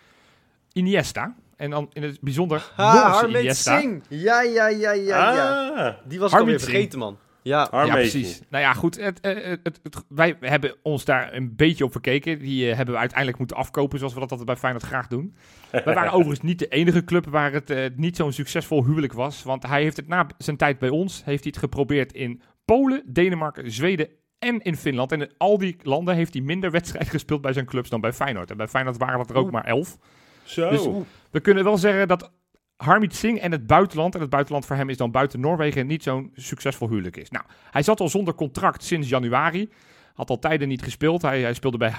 [0.73, 3.79] Iniesta, en dan in het bijzonder Ha, Iniesta.
[3.79, 4.03] Singh.
[4.10, 5.69] Ja, ja, ja, ja, ja.
[5.69, 7.17] Ah, Die was ik alweer vergeten, man.
[7.47, 8.41] Ja, Ja, precies.
[8.49, 8.99] Nou ja, goed.
[9.01, 12.39] Het, eh, het, het, het- wij hebben ons daar een beetje op verkeken.
[12.39, 15.36] Die eh, hebben we uiteindelijk moeten afkopen, zoals we dat altijd bij Feyenoord graag doen.
[15.71, 19.43] Wij waren overigens niet de enige club waar het eh, niet zo'n succesvol huwelijk was.
[19.43, 23.01] Want hij heeft het na zijn tijd bij ons, heeft hij het geprobeerd in Polen,
[23.05, 25.12] Denemarken, Zweden en in Finland.
[25.12, 28.13] En in al die landen heeft hij minder wedstrijden gespeeld bij zijn clubs dan bij
[28.13, 28.51] Feyenoord.
[28.51, 29.97] En bij Feyenoord waren dat er ook maar elf.
[30.43, 30.69] Zo.
[30.69, 30.88] Dus-
[31.31, 32.31] We kunnen wel zeggen dat
[32.77, 36.03] Harmit Singh en het buitenland, en het buitenland voor hem is dan buiten Noorwegen, niet
[36.03, 37.29] zo'n succesvol huwelijk is.
[37.29, 39.69] Nou, hij zat al zonder contract sinds januari.
[40.13, 41.21] Had al tijden niet gespeeld.
[41.21, 41.91] Hij, hij speelde bij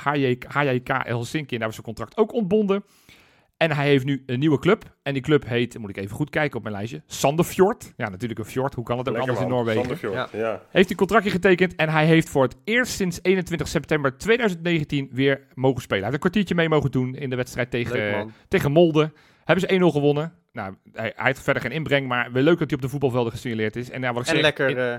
[0.48, 2.84] HJK, Helsinki en daar was zijn contract ook ontbonden.
[3.56, 4.84] En hij heeft nu een nieuwe club.
[5.02, 7.92] En die club heet, moet ik even goed kijken op mijn lijstje, Sandefjord.
[7.96, 8.74] Ja, natuurlijk een fjord.
[8.74, 9.56] Hoe kan het ook Lekker, anders in.
[9.56, 9.82] Noorwegen?
[9.82, 10.50] Sandefjord, ja.
[10.50, 15.08] Heeft hij een contractje getekend en hij heeft voor het eerst sinds 21 september 2019
[15.12, 16.02] weer mogen spelen.
[16.02, 19.12] Hij heeft een kwartiertje mee mogen doen in de wedstrijd tegen, leuk tegen Molde.
[19.44, 20.32] Hebben ze 1-0 gewonnen.
[20.57, 23.33] Nou, hij, hij heeft verder geen inbreng, maar wel leuk dat hij op de voetbalvelden
[23.33, 23.90] gesignaleerd is.
[23.90, 24.97] En, ja, wat ik En zeg, lekker, in- eh,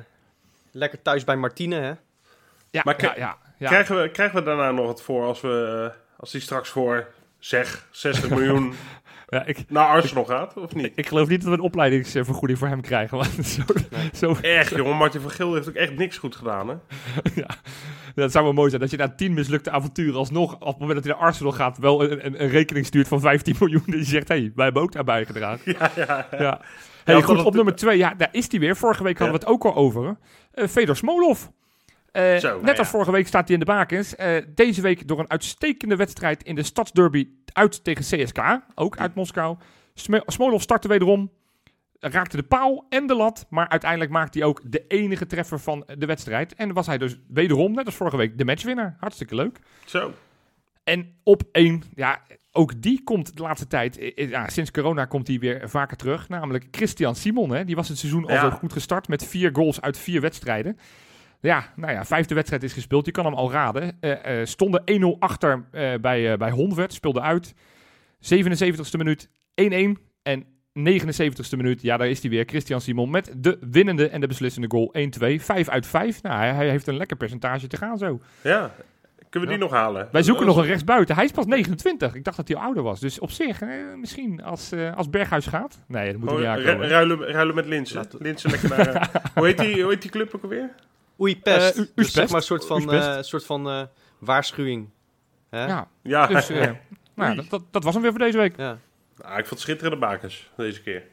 [0.72, 1.92] lekker thuis bij Martine, hè?
[2.70, 3.68] ja, Maar ja, ja, ja.
[3.68, 7.08] Krijgen, we, krijgen we daarna nog wat voor als, we, eh, als die straks voor,
[7.40, 8.74] zeg, 60 miljoen
[9.30, 10.92] Ja, ik, naar Arsenal gaat, of niet?
[10.96, 13.18] ik geloof niet dat we een opleidingsvergoeding voor hem krijgen.
[13.18, 13.62] Want zo,
[14.14, 14.96] zo, Echt, jongen.
[14.96, 16.76] Martin van Geel heeft ook echt niks goed gedaan, hè?
[17.42, 17.48] ja,
[18.16, 18.82] dat zou wel mooi zijn.
[18.82, 21.78] Dat je na tien mislukte avonturen alsnog, op het moment dat hij naar Arsenal gaat,
[21.78, 23.84] wel een, een, een rekening stuurt van 15 miljoen.
[23.86, 25.76] Dat je zegt, hé, hey, wij hebben ook daarbij gedragen.
[25.80, 26.38] Ja, ja, ja.
[26.40, 26.62] Ja.
[27.04, 28.76] Hey, goed, op nummer twee, ja, daar is hij weer.
[28.76, 30.18] Vorige week hadden we het ook al over.
[30.52, 31.46] Eh Fedor Smolov.
[32.18, 34.16] Eh, Zo, net nou als vorige week staat hij in de bakens.
[34.16, 38.40] Eh, deze week door een uitstekende wedstrijd in de stadsderby uit tegen CSK.
[38.76, 39.58] Ook uit Moskou.
[39.94, 41.32] Sme- Smolov startte wederom.
[42.00, 43.46] Raakte de paal en de lat.
[43.50, 46.56] Maar uiteindelijk maakte hij ook de enige treffer van de wedstrijd.
[46.56, 48.96] En was hij dus wederom, net als vorige week, de matchwinnaar.
[49.00, 49.60] Hartstikke leuk.
[49.86, 50.14] Zo.
[50.84, 55.28] En op één, ja, ook die komt de laatste tijd, eh, ja, sinds corona komt
[55.28, 56.30] hij weer vaker terug.
[56.30, 58.42] Namelijk Christian Simon, hè, die was het seizoen al Ja.
[58.42, 60.78] zo goed gestart met vier goals uit vier wedstrijden.
[61.40, 63.98] Ja, nou ja, vijfde wedstrijd is gespeeld, je kan hem al raden.
[64.00, 66.54] Eh, eh, stonden 1-0 achter eh, bij, eh bij
[66.88, 67.54] speelde uit.
[68.36, 69.30] 77ste minuut
[69.62, 70.46] 1-1 en
[70.80, 74.68] 79ste minuut, ja, daar is hij weer, Christian Simon met de winnende en de beslissende
[74.70, 75.42] goal 1-2.
[75.42, 78.22] 5 uit 5, nou, hij, hij heeft een lekker percentage te gaan zo.
[78.42, 78.72] Ja.
[79.30, 79.62] Kunnen we Ja.
[79.62, 80.08] die nog halen?
[80.12, 81.16] Wij zoeken nog een rechtsbuiten.
[81.16, 82.16] Hij is pas 29.
[82.16, 83.00] Ik dacht dat hij ouder was.
[83.00, 83.70] Dus op zich, eh,
[84.00, 85.80] misschien als, eh, als Berghuis gaat.
[85.88, 86.90] Nee, dat moet Oh, hij niet ru- aankomen.
[86.90, 87.96] ruilen, ruilen met Linsen.
[87.98, 89.12] Laten we- Linsen lekker naar...
[89.36, 90.70] hoe, heet die, hoe heet die club ook alweer?
[91.20, 91.76] Oei, pest.
[91.76, 93.82] Eh, u- dus zeg maar een soort van, eh, soort van eh,
[94.20, 94.90] waarschuwing.
[95.50, 95.66] Hè?
[95.66, 96.50] Ja, Ja, dus
[97.16, 98.58] nou, dat, dat, dat was hem weer voor deze week.
[98.58, 98.78] Ja.
[99.18, 101.04] Nou, ik vond schitterende bakens deze keer.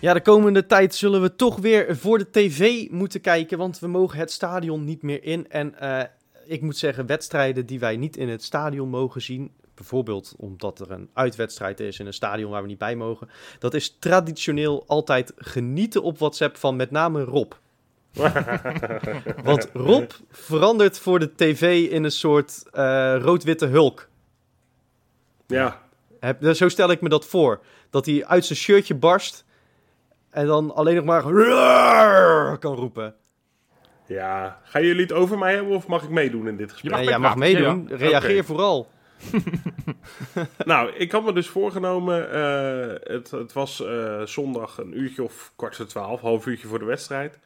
[0.00, 3.86] Ja, de komende tijd zullen we toch weer voor de tv moeten kijken, want we
[3.86, 5.48] mogen het stadion niet meer in.
[5.50, 6.02] En eh,
[6.46, 10.90] ik moet zeggen, wedstrijden die wij niet in het stadion mogen zien, bijvoorbeeld omdat er
[10.90, 15.32] een uitwedstrijd is in een stadion waar we niet bij mogen, dat is traditioneel altijd
[15.36, 17.52] genieten op WhatsApp van met name Rob.
[19.44, 24.08] Want Rob verandert voor de tv in een soort eh, rood-witte hulk.
[25.46, 25.82] Ja,
[26.20, 27.60] Heb, dus zo stel ik me dat voor.
[27.90, 29.44] Dat hij uit zijn shirtje barst
[30.30, 31.22] en dan alleen nog maar
[32.58, 33.14] kan roepen.
[34.06, 34.60] ja.
[34.64, 36.94] Gaan jullie het over mij hebben of mag ik meedoen in dit gesprek?
[36.94, 37.88] Nee, jij mag meedoen.
[37.88, 38.88] Reageer vooral.
[40.64, 45.52] Nou, ik had me dus voorgenomen, eh, het, het was eh, zondag een uurtje of
[45.56, 47.38] kwart voor twaalf, half uurtje voor de wedstrijd.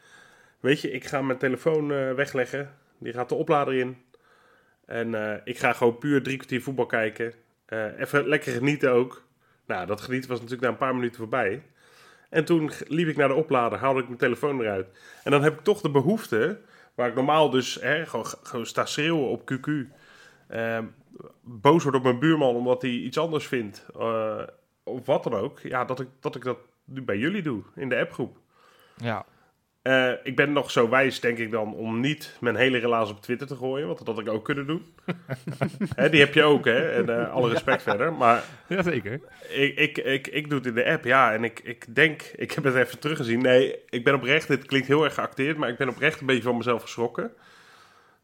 [0.61, 3.96] Weet je, ik ga mijn telefoon eh, wegleggen, die gaat de oplader in.
[4.87, 7.32] En ik ga gewoon puur drie kwartier voetbal kijken.
[7.98, 9.24] Even lekker genieten ook.
[9.66, 11.62] Nou, dat genieten was natuurlijk na een paar minuten voorbij.
[12.28, 14.87] En toen liep ik naar de oplader, haalde ik mijn telefoon eruit.
[15.24, 16.58] En dan heb ik toch de behoefte,
[16.94, 19.70] waar ik normaal dus hè, gewoon, gewoon sta schreeuwen op QQ.
[20.52, 20.78] Eh,
[21.40, 23.86] boos word op mijn buurman omdat hij iets anders vindt.
[23.98, 24.42] eh,
[24.84, 25.58] of wat dan ook.
[25.60, 28.36] Ja, dat ik, dat ik dat nu bij jullie doe, in de appgroep.
[28.96, 29.24] Ja.
[29.82, 33.20] Eh, ik ben nog zo wijs, denk ik dan, om niet mijn hele relaas op
[33.20, 33.86] Twitter te gooien.
[33.86, 34.94] Want dat had ik ook kunnen doen.
[35.96, 36.90] hè, die heb je ook, hè.
[36.90, 38.12] En eh, alle respect verder.
[38.12, 39.20] Maar Jazeker.
[39.48, 41.32] ik, ik, ik, ik doe het in de app, ja.
[41.32, 43.42] En ik, ik denk, ik heb het even teruggezien.
[43.42, 46.42] Nee, ik ben oprecht, dit klinkt heel erg geacteerd, maar ik ben oprecht een beetje
[46.42, 47.32] van mezelf geschrokken.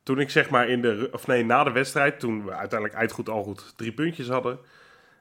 [0.08, 3.28] Toen ik zeg maar in de, of nee, na de wedstrijd, toen we uiteindelijk uitgoed
[3.28, 4.58] al goed drie puntjes hadden,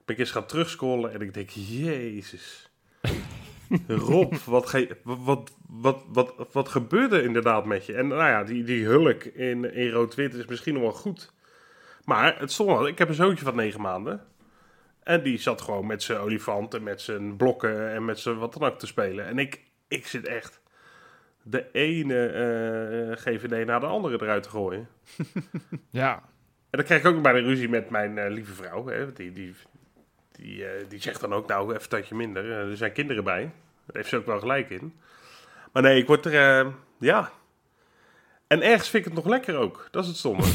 [0.06, 2.69] ben ik eens gaan terugscrollen en ik denk, jezus.
[3.88, 7.93] Rob, wat, ge, wat, wat, wat, wat, wat gebeurde inderdaad met je?
[7.93, 11.34] En nou ja, die, die hulk in, in rood-wit is misschien nog wel goed.
[12.04, 14.23] Maar het stond wel, ik heb een zoontje van negen maanden.
[15.04, 18.54] En die zat gewoon met zijn olifant en met zijn blokken en met zijn wat
[18.54, 19.26] dan ook te spelen.
[19.26, 20.62] En ik, ik zit echt
[21.49, 24.88] de ene eh, GVD naar de andere eruit te gooien.
[25.89, 26.13] Ja.
[26.69, 28.88] En dan krijg ik ook bij de ruzie met mijn eh, lieve vrouw.
[28.88, 29.55] Hè, die, die,
[30.31, 32.51] die, eh, die zegt dan ook, nou, even een tandje minder.
[32.51, 33.41] Eh, er zijn kinderen bij.
[33.41, 34.93] Daar heeft ze ook wel gelijk in.
[35.73, 37.31] Maar nee, ik word er, eh, ja...
[38.47, 39.88] En ergens vind ik het nog lekker ook.
[39.91, 40.43] Dat is het stomme.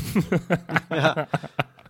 [0.88, 1.28] Ja.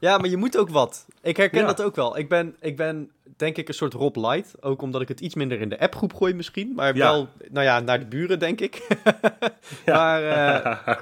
[0.01, 1.07] ja, maar je moet ook wat.
[1.23, 1.67] Ik herken Ja.
[1.67, 2.19] dat ook wel.
[2.19, 4.55] Ik ben, ik ben denk ik een soort Rob Light.
[4.63, 6.73] Ook omdat ik het iets minder in de appgroep gooi misschien.
[6.75, 7.11] Maar Ja.
[7.13, 8.81] wel, nou ja, naar de buren denk ik.
[9.85, 9.95] Ja.
[9.95, 10.99] Maar eh,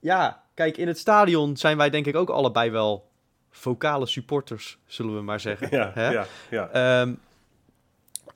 [0.00, 3.08] ja, kijk, in het stadion zijn wij denk ik ook allebei wel
[3.50, 5.68] vocale supporters, zullen we maar zeggen.
[5.70, 6.10] ja, Hè?
[6.10, 6.68] ja, ja.
[6.70, 7.14] Ehm,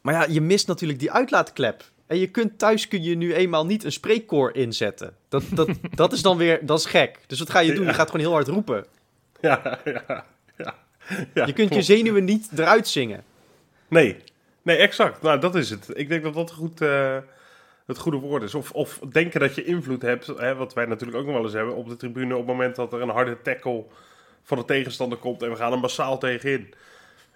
[0.00, 1.84] maar ja, je mist natuurlijk die uitlaatklep.
[2.06, 5.16] En je kunt thuis kun je nu eenmaal niet een spreekkoor inzetten.
[5.28, 7.18] Dat, dat, dat is dan weer, dat is gek.
[7.26, 7.86] Dus wat ga je doen?
[7.86, 8.86] Je gaat gewoon heel hard roepen.
[9.40, 10.24] ja, ja,
[10.56, 10.74] ja.
[11.34, 13.24] Ja, Je kunt je zenuwen niet eruit zingen.
[13.88, 14.16] Nee,
[14.62, 15.22] nee, exact.
[15.22, 15.88] Nou, dat is het.
[15.92, 17.16] Ik denk dat dat goed, eh,
[17.86, 18.54] het goede woord is.
[18.54, 21.52] Of, of denken dat je invloed hebt, hè, wat wij natuurlijk ook nog wel eens
[21.52, 23.84] hebben, op de tribune op het moment dat er een harde tackle
[24.42, 26.74] van de tegenstander komt en we gaan er massaal tegenin.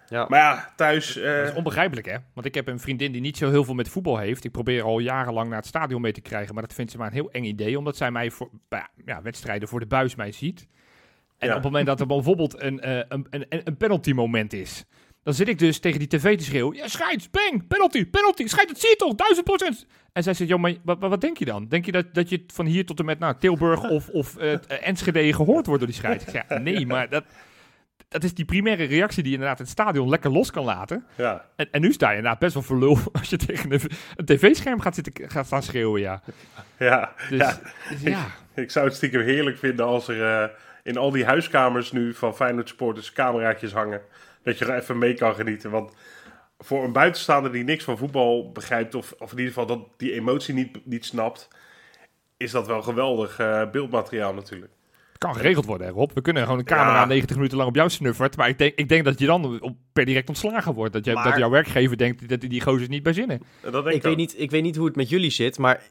[0.08, 0.26] Ja.
[0.28, 1.16] Maar ja, thuis...
[1.16, 2.16] eh, Dat is onbegrijpelijk, hè?
[2.34, 4.44] Want ik heb een vriendin die niet zo heel veel met voetbal heeft.
[4.44, 6.54] Ik probeer al jarenlang naar het stadion mee te krijgen.
[6.54, 7.78] Maar dat vindt ze maar een heel eng idee.
[7.78, 10.66] Omdat zij mij voor bij, ja, wedstrijden voor de buis mij ziet.
[11.44, 14.84] En op het moment dat er bijvoorbeeld een, eh, een, een, een penalty moment is.
[15.22, 16.76] Dan zit ik dus tegen die tv te schreeuwen.
[16.76, 19.86] Ja, scheids, bang, penalty, penalty, scheids, dat zie je toch, duizend procent.
[20.12, 21.68] En zij zegt, joh, maar wat, wat denk je dan?
[21.68, 24.56] Denk je dat, dat je van hier tot en met nou, Tilburg of, of eh,
[24.68, 26.24] Enschede gehoord wordt door die scheids?
[26.24, 27.24] Ik zeg, ja, nee, maar dat,
[28.08, 31.04] dat is die primaire reactie die inderdaad het stadion lekker los kan laten.
[31.16, 33.80] ja, En, en nu sta je inderdaad best wel voor lul als je tegen een,
[34.16, 36.22] een tv-scherm gaat, zitten, gaat staan schreeuwen, ja.
[36.78, 37.60] ja, Dus ja.
[37.90, 40.48] dus ja, Ik zou het stiekem heerlijk vinden als er eh,
[40.84, 44.00] in al die huiskamers nu van Feyenoord supporters cameraatjes hangen.
[44.42, 45.70] Dat je er even mee kan genieten.
[45.70, 45.92] Want
[46.58, 50.12] voor een buitenstaander die niks van voetbal begrijpt, of, of in ieder geval dat die
[50.12, 51.48] emotie niet, niet snapt,
[52.36, 54.72] is dat wel geweldig eh, beeldmateriaal natuurlijk.
[55.08, 56.10] het kan geregeld worden, hè, Rob.
[56.14, 57.04] We kunnen gewoon een camera Ja.
[57.04, 58.36] 90 minuten lang op jou snuffert.
[58.36, 60.92] Maar ik denk, ik denk dat je dan op, per direct ontslagen wordt.
[60.92, 63.42] Dat, je, Maar- dat jouw werkgever denkt dat die, die gozers niet bij zinnen.
[63.60, 65.82] En dat denk Ik weet, niet, ik weet niet hoe het met jullie zit, maar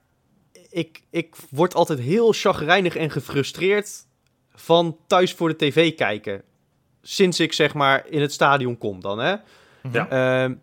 [0.70, 4.06] ik, ik word altijd heel chagrijnig en gefrustreerd
[4.54, 6.42] van thuis voor de tv kijken.
[7.02, 9.36] Sinds ik zeg maar in het stadion kom dan, hè.
[9.92, 10.10] Ja.
[10.10, 10.54] Ehm,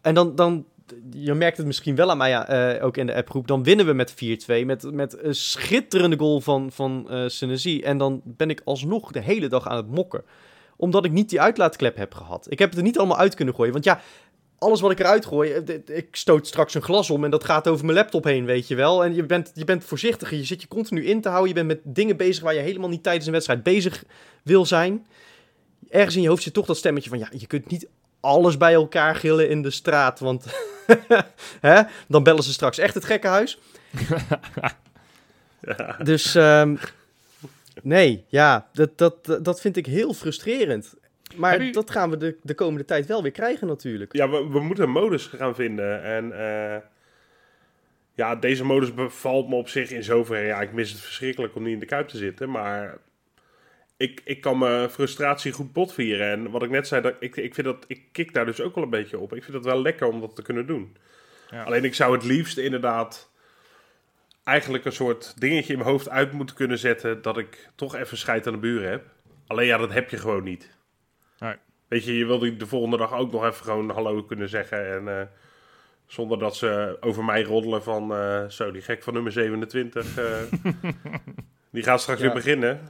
[0.00, 0.66] en dan, dan
[1.10, 3.92] je merkt het misschien wel aan mij eh, ook in de appgroep, dan winnen we
[3.92, 7.82] met 4-2 met, met een schitterende goal van, van Senesi.
[7.82, 10.24] En dan ben ik alsnog de hele dag aan het mokken.
[10.76, 12.46] Omdat ik niet die uitlaatklep heb gehad.
[12.50, 13.72] Ik heb het er niet allemaal uit kunnen gooien.
[13.72, 14.00] Want ja,
[14.58, 17.68] alles wat ik eruit gooi, eh, ik stoot straks een glas om en dat gaat
[17.68, 19.04] over mijn laptop heen, weet je wel.
[19.04, 21.48] En je bent, je bent voorzichtiger, je zit je continu in te houden.
[21.48, 24.04] Je bent met dingen bezig waar je helemaal niet tijdens een wedstrijd bezig
[24.42, 25.06] wil zijn.
[25.90, 27.88] Ergens in je hoofd zit toch dat stemmetje van, ja, je kunt niet
[28.20, 30.44] alles bij elkaar gillen in de straat, want
[31.60, 33.58] hè, dan bellen ze straks echt het gekkenhuis.
[36.02, 36.76] Dus ehm,
[37.82, 40.94] nee, ja, dat, dat, dat vind ik heel frustrerend.
[41.36, 44.12] Maar dat gaan we de, de komende tijd wel weer krijgen natuurlijk.
[44.12, 46.02] Ja, we, we moeten een modus gaan vinden.
[46.02, 46.82] En eh,
[48.14, 50.46] ja, deze modus bevalt me op zich in zoverre.
[50.46, 52.50] Ja, ik mis het verschrikkelijk om niet in de kuip te zitten.
[52.50, 52.98] Maar
[53.96, 56.30] ik, ik kan mijn frustratie goed botvieren.
[56.30, 58.74] En wat ik net zei, dat, ik, ik, vind dat, ik kik daar dus ook
[58.74, 59.34] wel een beetje op.
[59.34, 60.96] Ik vind het wel lekker om dat te kunnen doen.
[61.50, 61.62] Ja.
[61.62, 63.30] Alleen ik zou het liefst inderdaad
[64.44, 67.22] eigenlijk een soort dingetje in mijn hoofd uit moeten kunnen zetten.
[67.22, 69.04] Dat ik toch even scheid aan de buren heb.
[69.46, 70.75] Alleen ja, dat heb je gewoon niet.
[71.38, 71.54] Nee.
[71.88, 74.92] Weet je, je wil die de volgende dag ook nog even gewoon hallo kunnen zeggen.
[74.94, 75.26] En eh,
[76.06, 80.18] zonder dat ze over mij roddelen van eh, zo, die gek van nummer 27.
[80.18, 80.24] eh,
[81.72, 82.26] die gaat straks Ja.
[82.26, 82.80] weer beginnen.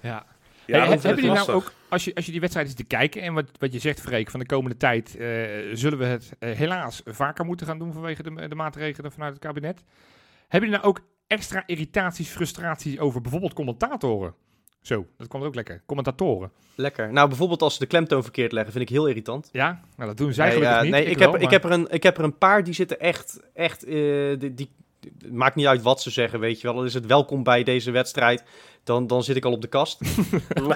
[0.00, 0.26] Ja.
[0.66, 2.84] Ja, Hey, hebben is jullie nou ook, als je, als je die wedstrijd zit te
[2.84, 5.26] kijken en wat, wat je zegt, Freek, van de komende tijd eh,
[5.72, 9.84] zullen we het helaas vaker moeten gaan doen vanwege de, de maatregelen vanuit het kabinet.
[10.48, 14.34] Hebben jullie nou ook extra irritaties, frustraties over bijvoorbeeld commentatoren?
[14.82, 15.82] Zo, dat komt ook lekker.
[15.86, 16.50] Commentatoren.
[16.74, 17.12] Lekker.
[17.12, 19.48] Nou, bijvoorbeeld als ze de klemtoon verkeerd leggen, vind ik heel irritant.
[19.52, 20.90] Ja, nou dat doen zij Nee, gelukkig niet.
[20.90, 23.00] nee, ik, wel, heb, ik, heb er een, ik heb er een paar die zitten
[23.00, 23.92] echt, echt, eh,
[24.38, 24.70] die, die,
[25.18, 26.76] het maakt niet uit wat ze zeggen, weet je wel.
[26.76, 28.44] Dan is het welkom bij deze wedstrijd,
[28.84, 30.00] dan, dan zit ik al op de kast.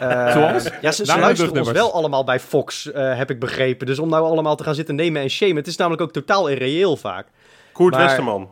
[0.01, 0.65] Eh, Zoals?
[0.81, 1.71] Ja, ze, ze luisteren ons rugnummers.
[1.79, 3.87] wel allemaal bij Fox, eh, heb ik begrepen.
[3.87, 6.49] Dus om nou allemaal te gaan zitten nemen en shamen, het is namelijk ook totaal
[6.49, 7.27] irreëel vaak.
[7.73, 8.51] Koert maar- Westerman.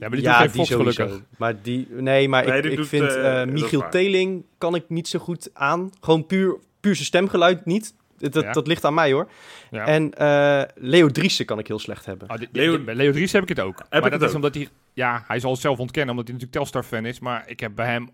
[0.00, 1.04] Ja, maar die doet geen Fox sowieso.
[1.04, 1.26] gelukkig.
[1.38, 3.88] Maar die, nee, maar Nee, ik, ik doet, vind is Michiel.
[3.88, 5.90] Teling kan ik niet zo goed aan.
[6.00, 7.94] Gewoon puur, puur zijn stemgeluid niet.
[8.18, 8.52] Dat, Ja.
[8.52, 9.28] dat ligt aan mij hoor.
[9.70, 9.86] Ja.
[9.86, 12.28] En eh, Leo Driessen kan ik heel slecht hebben.
[12.28, 13.76] Ah, die- Leo- Leo Dries heb ik het ook.
[13.76, 14.34] maar ik dat het is ook.
[14.34, 14.68] omdat hij...
[14.92, 17.18] Ja, hij zal het zelf ontkennen omdat hij natuurlijk Telstar-fan is.
[17.20, 18.08] Maar ik heb bij hem...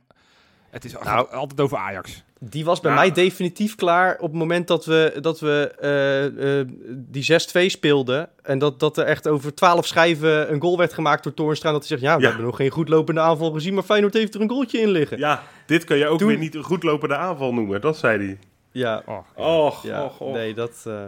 [0.70, 1.31] Het is Nou.
[1.31, 2.24] altijd over Ajax.
[2.40, 2.96] Die was bij Ja.
[2.98, 8.29] mij definitief klaar op het moment dat we, dat we eh, eh, die 6-2 speelden.
[8.42, 11.68] En dat, dat er echt over 12 schijven een goal werd gemaakt door Toornstra.
[11.68, 12.29] En dat hij zegt, ja, we Ja.
[12.29, 15.18] hebben nog geen goed lopende aanval gezien, maar Feyenoord heeft er een goaltje in liggen.
[15.18, 17.81] Ja, dit kan je ook Toen- weer niet een goed lopende aanval noemen.
[17.81, 18.38] Dat zei hij.
[18.72, 20.33] Ja, Oh, Och, ja, och, och.
[20.35, 20.83] nee, dat...
[20.87, 21.05] eh,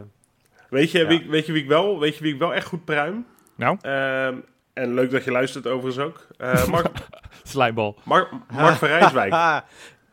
[0.70, 1.06] Weet, je, Ja.
[1.06, 3.26] wie, weet, je wie ik wel, weet je wie ik wel echt goed pruim?
[3.56, 4.34] Nou, Ehm,
[4.78, 6.26] en leuk dat je luistert overigens ook.
[6.36, 6.88] Eh, Mark,
[7.42, 7.98] slijmbal.
[8.02, 9.34] Mark, Mark van Rijswijk.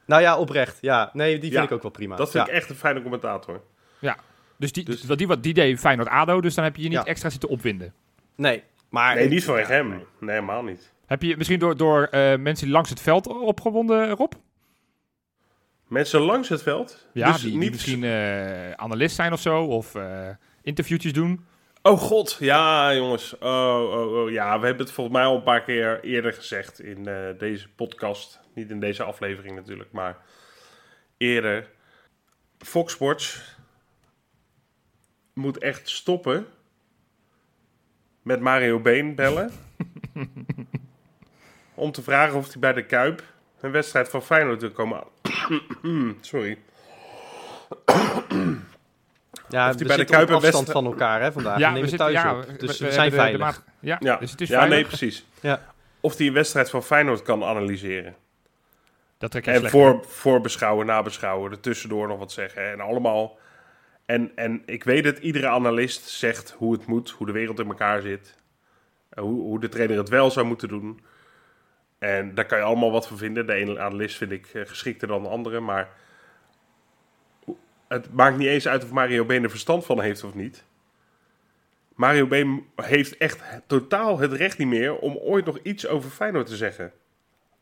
[0.06, 0.78] Nou ja, oprecht.
[0.82, 2.16] Ja, nee, die vind Ja, ik ook wel prima.
[2.16, 2.52] Dat vind ja.
[2.52, 3.62] ik echt een fijne commentator.
[4.58, 6.98] Dus die, Dus- wat die, wat die deed Feyenoord-ADO, dus dan heb je je niet
[6.98, 7.06] Ja.
[7.06, 7.94] extra zitten opwinden.
[8.36, 9.16] Nee, maar...
[9.16, 9.90] Nee, niet vanwege Ja, hem.
[9.90, 10.06] nee.
[10.20, 10.94] Nee, helemaal niet.
[11.06, 14.32] Heb je misschien door, door eh, mensen langs het veld opgewonden, Rob?
[15.88, 17.08] Mensen langs het veld.
[17.14, 17.72] Ja, dus die, die niet...
[17.72, 20.30] misschien eh, analist zijn of zo, of eh
[20.62, 21.46] interviewtjes doen.
[21.88, 23.38] Oh god, ja jongens.
[23.38, 26.80] Oh, oh, oh, ja, we hebben het volgens mij al een paar keer eerder gezegd
[26.80, 28.40] in eh, deze podcast.
[28.54, 30.18] Niet in deze aflevering natuurlijk, maar
[31.18, 31.70] eerder.
[32.58, 33.56] Fox Sports
[35.34, 36.48] moet echt stoppen
[38.22, 39.52] met Mario Been bellen.
[41.74, 43.24] om te vragen of hij bij de Kuip
[43.60, 45.04] een wedstrijd van Feyenoord wil komen.
[46.22, 46.58] Sorry.
[49.50, 51.60] Ja, Of die we bij de Kuip op afstand wedstrijd- van elkaar hè, vandaag.
[51.60, 52.46] ja, we nemen thuis ja, op.
[52.46, 53.40] we- Dus we, we zijn hebben de- de veilig.
[53.40, 55.26] maat- ja, Ja, dus het is ja nee, precies.
[55.40, 55.62] Ja.
[56.00, 58.16] Of hij een wedstrijd van Feyenoord kan analyseren.
[59.18, 59.72] Dat trek je En slecht.
[59.74, 62.72] voor, voorbeschouwen, nabeschouwen, er tussendoor nog wat zeggen.
[62.72, 63.38] En allemaal.
[64.06, 67.68] En, en ik weet het, iedere analist zegt hoe het moet, hoe de wereld in
[67.68, 68.36] elkaar zit.
[69.10, 71.00] en Hoe, hoe de trainer het wel zou moeten doen.
[72.00, 73.48] En daar kan je allemaal wat van vinden.
[73.48, 75.60] De ene analist vind ik eh, geschikter dan de andere.
[75.60, 75.90] Maar
[77.88, 80.64] het maakt niet eens uit of Mario Been er verstand van heeft of niet.
[81.96, 86.48] Mario Been heeft echt totaal het recht niet meer om ooit nog iets over Feyenoord
[86.48, 86.92] te zeggen.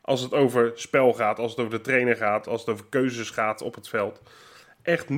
[0.01, 3.29] Als het over spel gaat, als het over de trainer gaat, als het over keuzes
[3.29, 4.21] gaat op het veld.
[4.81, 5.15] Echt 0,0.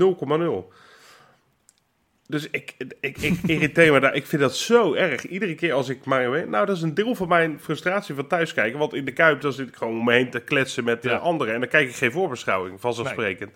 [2.28, 4.16] Dus ik, ik, ik irriteer me daar.
[4.16, 5.28] Ik vind dat zo erg.
[5.28, 6.50] Iedere keer als ik Mario heen...
[6.50, 8.80] Nou, dat is een deel van mijn frustratie van thuiskijken.
[8.80, 11.10] Want in de Kuip, dan zit ik gewoon om me heen te kletsen met de
[11.10, 11.18] Ja.
[11.18, 11.54] anderen.
[11.54, 13.52] En dan kijk ik geen voorbeschouwing, vanzelfsprekend.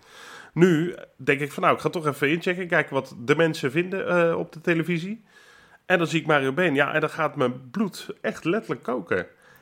[0.59, 2.67] Nu denk ik van, nou, ik ga toch even inchecken.
[2.67, 5.23] Kijken wat de mensen vinden eh, op de televisie.
[5.85, 6.75] En dan zie ik Mario Been.
[6.75, 9.17] Ja, en dan gaat mijn bloed echt letterlijk koken.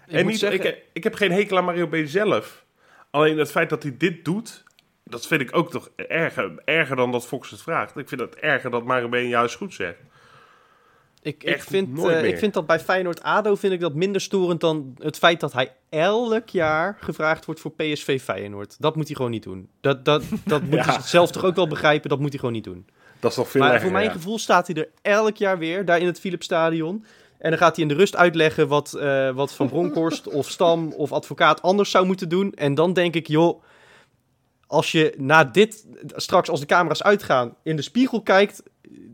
[0.08, 1.96] en moet niet, zeggen- ik, ik heb geen hekel aan Mario B.
[2.04, 2.66] zelf.
[3.10, 4.64] Alleen het feit dat hij dit doet,
[5.04, 7.98] dat vind ik ook toch erger, erger dan dat Fox het vraagt.
[7.98, 9.16] Ik vind het erger dat Mario B.
[9.16, 10.00] juist goed zegt.
[11.22, 14.96] Ik, ik, vind, eh, ik vind dat bij Feyenoord-ADO vind ik dat minder storend dan
[14.98, 18.76] het feit dat hij elk jaar gevraagd wordt voor PSV Feyenoord.
[18.80, 19.70] Dat moet hij gewoon niet doen.
[19.82, 20.86] Dat, dat, dat moet Ja.
[20.86, 22.86] hij zelf toch ook wel begrijpen, dat moet hij gewoon niet doen.
[23.20, 24.12] Dat is nog veel maar erger, voor mijn ja.
[24.12, 27.06] gevoel staat hij er elk jaar weer, daar in het Philipsstadion.
[27.38, 30.92] En dan gaat hij in de rust uitleggen wat, eh, wat Van Bronckhorst of Stam
[30.92, 32.54] of advocaat anders zou moeten doen.
[32.54, 33.64] En dan denk ik, joh,
[34.68, 38.64] als je na dit, straks als de camera's uitgaan, in de spiegel kijkt,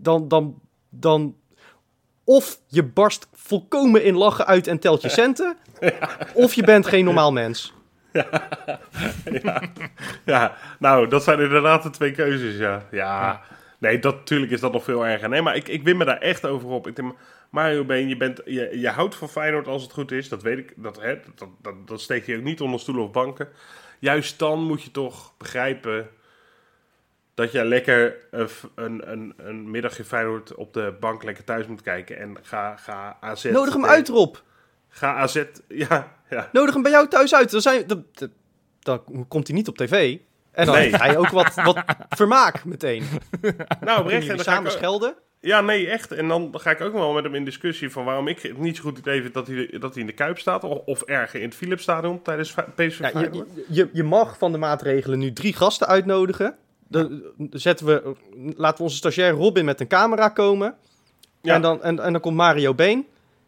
[0.02, 1.36] dan, dan, dan
[2.24, 5.58] of je barst volkomen in lachen uit en telt je centen,
[6.34, 7.74] of je bent geen normaal mens.
[10.26, 12.86] Ja, nou, dat zijn inderdaad de twee keuzes, ja.
[12.92, 13.42] Ja,
[13.80, 15.30] nee, dat, natuurlijk is dat nog veel erger.
[15.30, 16.88] Nee, maar ik, ik win me daar echt over op.
[16.88, 17.14] Ik denk,
[17.50, 20.30] Mario Been, je, bent, je, je houdt van Feyenoord als het goed is.
[20.30, 23.12] Dat weet ik, dat, hè, dat, dat, dat steek je ook niet onder stoelen of
[23.12, 23.48] banken.
[24.00, 26.10] Juist dan moet je toch begrijpen
[27.34, 28.50] dat je lekker een,
[29.12, 32.18] een, een, middagje Feyenoord op de bank lekker thuis moet kijken.
[32.20, 33.44] En ga, ga AZ...
[33.44, 34.36] Nodig hem uit, Rob.
[34.90, 35.44] Ga AZ...
[35.68, 36.50] Ja, ja.
[36.52, 37.52] Nodig hem bij jou thuis uit.
[37.52, 38.30] Dan, zijn, dan, dan,
[38.80, 40.18] dan komt hij niet op tv.
[40.52, 40.84] En dan Nee.
[40.84, 43.04] heeft hij ook wat, wat vermaak meteen.
[43.82, 44.22] Nou, oprecht.
[44.22, 45.16] En dan ga samen ook- schelden?
[45.40, 46.12] Ja, nee, echt.
[46.12, 48.76] En dan ga ik ook wel met hem in discussie van waarom ik het niet
[48.78, 50.64] zo goed idee vind dat hij, dat hij in de Kuip staat.
[50.64, 54.58] Of, of erger in het Philipsstadion tijdens PSV Ja, je, je, je mag van de
[54.58, 56.58] maatregelen nu drie gasten uitnodigen.
[56.94, 58.16] Dan zetten we,
[58.56, 60.76] laten we onze stagiair Robin met een camera komen.
[61.42, 61.54] Ja.
[61.56, 62.98] En, dan, en, en dan komt Mario Been.
[62.98, 63.06] En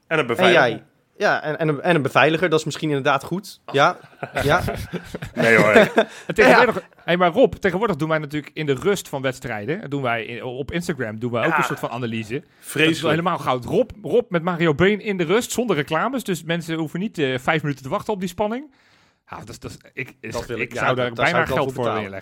[0.07, 0.67] een En beveiliger.
[0.69, 0.83] jij.
[1.17, 2.49] Ja, en, en, een, en een beveiliger.
[2.49, 3.59] Dat is misschien inderdaad goed.
[3.71, 3.97] Ja,
[4.43, 4.61] ja.
[5.33, 5.73] Nee hoor.
[6.27, 10.01] En tegenwoordig, hey, maar Rob, tegenwoordig doen wij natuurlijk in de rust van wedstrijden, doen
[10.01, 12.33] wij in- op Instagram doen wij ook een soort van analyse.
[12.33, 13.09] Dat is wel Vreselijk.
[13.15, 13.65] helemaal goud.
[13.65, 16.23] Rob, Rob met Mario Been in de rust, zonder reclames.
[16.23, 18.71] Dus mensen hoeven niet eh, vijf minuten te wachten op die spanning.
[19.29, 21.83] Ja, dat, is- dat, ik, Dat ik ik- ja, zou dat- daar bijna geld voor
[21.83, 22.21] betalen.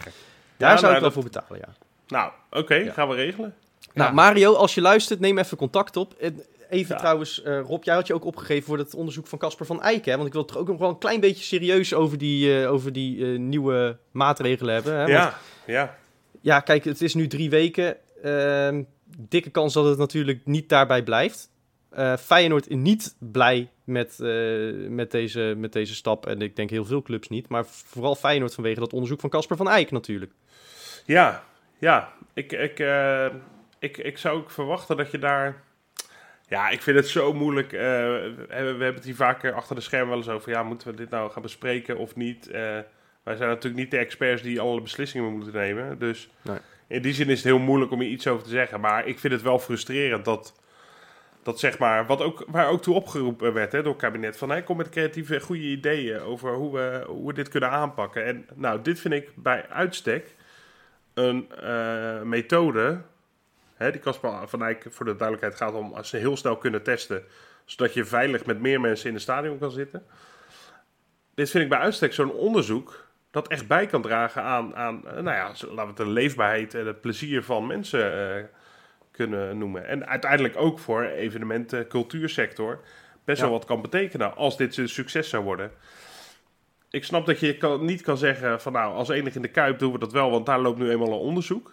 [0.64, 1.74] Daar Ja, zou nou, ik wel voor betalen, ja.
[2.08, 3.54] Nou, oké, gaan we regelen.
[3.94, 4.16] Nou, Ja.
[4.16, 6.14] Mario, als je luistert, neem even contact op.
[6.14, 7.00] En Even Ja.
[7.00, 10.06] trouwens, eh, Rob, jij had je ook opgegeven voor het onderzoek van Casper van Eyck,
[10.06, 10.14] hè?
[10.16, 12.72] Want ik wil het toch ook nog wel een klein beetje serieus over die, eh,
[12.72, 14.92] over die eh, nieuwe maatregelen hebben.
[14.94, 14.98] Hè?
[15.00, 15.98] Want Ja, ja.
[16.42, 17.98] Ja, kijk, het is nu drie weken.
[18.24, 18.84] Ehm,
[19.18, 21.50] dikke kans dat het natuurlijk niet daarbij blijft.
[21.90, 24.30] Eh Feyenoord is niet blij met, eh,
[24.90, 26.26] met, deze, met deze stap.
[26.26, 27.48] En ik denk heel veel clubs niet.
[27.50, 30.32] Maar vooral Feyenoord vanwege dat onderzoek van Casper van Eyck natuurlijk.
[31.06, 31.44] Ja,
[31.78, 32.12] ja.
[32.34, 33.26] Ik, ik, eh,
[33.80, 35.62] ik, ik zou ook verwachten dat je daar...
[36.48, 37.74] Ja, ik vind het zo moeilijk.
[37.74, 40.52] eh, we, hebben het hier vaker achter de schermen wel eens over.
[40.52, 42.48] Ja, moeten we dit nou gaan bespreken of niet?
[42.48, 42.62] Eh,
[43.24, 46.00] wij zijn natuurlijk niet de experts die alle beslissingen moeten nemen.
[46.00, 46.58] Dus Nee.
[46.88, 48.80] in die zin is het heel moeilijk om hier iets over te zeggen.
[48.80, 50.62] Maar ik vind het wel frustrerend dat...
[51.44, 54.38] Dat zeg maar, wat ook, waar ook toe opgeroepen werd hè, door het kabinet.
[54.38, 58.26] Van, hey, kom met creatieve, goede ideeën over hoe we, hoe we dit kunnen aanpakken.
[58.26, 60.36] En nou, dit vind ik bij uitstek
[61.14, 63.02] een eh, methode.
[63.76, 66.84] Hè, die Casper van Eyck, voor de duidelijkheid, gaat om als ze heel snel kunnen
[66.84, 67.24] testen.
[67.66, 70.06] Zodat je veilig met meer mensen in het stadion kan zitten.
[71.36, 75.14] Dit vind ik bij uitstek zo'n onderzoek dat echt bij kan dragen aan, aan eh,
[75.14, 78.44] nou ja, laten we het de leefbaarheid en het plezier van mensen eh,
[79.12, 79.88] kunnen noemen.
[79.88, 82.80] En uiteindelijk ook voor evenementen, cultuursector
[83.24, 83.44] best Ja.
[83.48, 85.72] wel wat kan betekenen als dit een succes zou worden.
[86.94, 89.80] Ik snap dat je kan, niet kan zeggen van nou, als enig in de Kuip
[89.80, 91.72] doen we dat wel, want daar loopt nu eenmaal een onderzoek.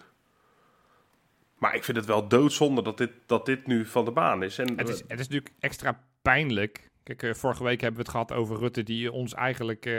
[1.58, 4.58] Maar ik vind het wel doodzonde dat dit, dat dit nu van de baan is.
[4.58, 6.88] En, Het is, het is natuurlijk extra pijnlijk.
[7.02, 9.92] Kijk, eh, vorige week hebben we het gehad over Rutte, die ons eigenlijk, eh,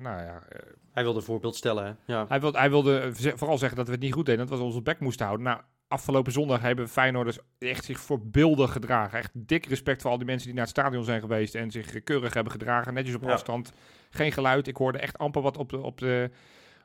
[0.00, 0.58] nou ja, eh,
[0.92, 2.12] Hij wilde een voorbeeld stellen, hè?
[2.12, 2.24] Ja.
[2.28, 4.82] Hij wilde, hij wilde vooral zeggen dat we het niet goed deden, dat we onze
[4.82, 5.46] bek moesten houden.
[5.46, 9.18] Nou, afgelopen zondag hebben Feyenoorders echt zich voorbeeldig gedragen.
[9.18, 11.94] Echt dik respect voor al die mensen die naar het stadion zijn geweest en zich
[11.94, 12.94] eh, keurig hebben gedragen.
[12.94, 13.32] Netjes op Ja.
[13.32, 13.72] afstand,
[14.10, 14.66] geen geluid.
[14.66, 16.30] Ik hoorde echt amper wat op, de, op, de,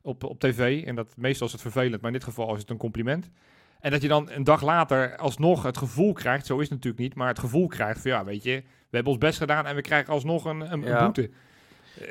[0.02, 0.84] op, op tv.
[0.86, 3.30] En dat meestal is het vervelend, maar in dit geval is het een compliment.
[3.80, 7.04] En dat je dan een dag later alsnog het gevoel krijgt, zo is het natuurlijk
[7.04, 8.56] niet, maar het gevoel krijgt van ja, weet je,
[8.90, 11.30] we hebben ons best gedaan en we krijgen alsnog een, een, boete.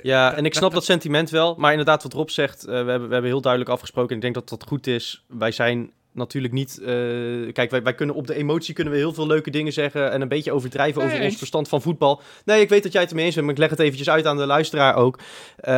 [0.02, 1.54] Ja, en ik snap dat sentiment wel.
[1.58, 4.10] Maar inderdaad, wat Rob zegt, eh, we, hebben, we hebben heel duidelijk afgesproken.
[4.10, 5.24] En ik denk dat dat goed is.
[5.28, 6.78] Wij zijn natuurlijk niet...
[6.80, 10.10] eh, kijk, wij, wij kunnen op de emotie kunnen we heel veel leuke dingen zeggen...
[10.10, 12.20] en een beetje overdrijven Nee, over ons verstand van voetbal.
[12.44, 14.26] Nee, ik weet dat jij het ermee eens bent, maar ik leg het eventjes uit
[14.26, 15.18] aan de luisteraar ook.
[15.56, 15.72] Eh,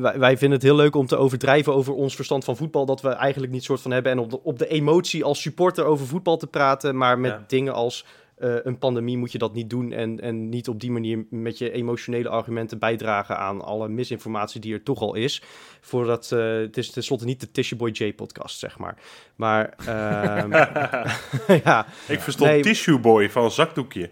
[0.00, 2.86] wij, wij vinden het heel leuk om te overdrijven over ons verstand van voetbal...
[2.86, 4.12] dat we eigenlijk niet soort van hebben...
[4.12, 6.96] en op de, op de emotie als supporter over voetbal te praten...
[6.96, 7.44] maar met Ja.
[7.46, 8.04] dingen als...
[8.38, 11.58] eh, een pandemie moet je dat niet doen en, en niet op die manier met
[11.58, 15.42] je emotionele argumenten bijdragen aan alle misinformatie die er toch al is.
[15.80, 18.96] Voordat, eh, het is tenslotte niet de Tissue Boy J podcast, zeg maar.
[19.36, 20.52] Maar, ehm,
[21.64, 22.62] ja, ik verstond Nee.
[22.62, 24.10] Tissue Boy van zakdoekje.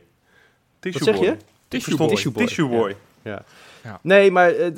[0.79, 1.31] Tissue wat zeg je?
[1.31, 1.39] Boy.
[1.39, 2.09] Ik Tissue boy.
[2.09, 2.47] Tissue Boy.
[2.47, 2.97] Tissue Boy.
[4.03, 4.71] Nee, maar eh,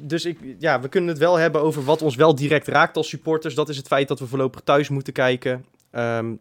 [0.00, 3.08] dus ik, ja, we kunnen het wel hebben over wat ons wel direct raakt als
[3.08, 3.54] supporters.
[3.54, 5.64] Dat is het feit dat we voorlopig thuis moeten kijken.
[5.90, 6.34] Ehm,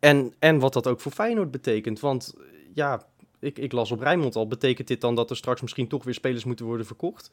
[0.00, 2.00] En, en wat dat ook voor Feyenoord betekent.
[2.00, 2.44] Want eh,
[2.74, 3.06] ja,
[3.38, 4.48] ik, ik las op Rijnmond al.
[4.48, 7.30] Betekent dit dan dat er straks misschien toch weer spelers moeten worden verkocht?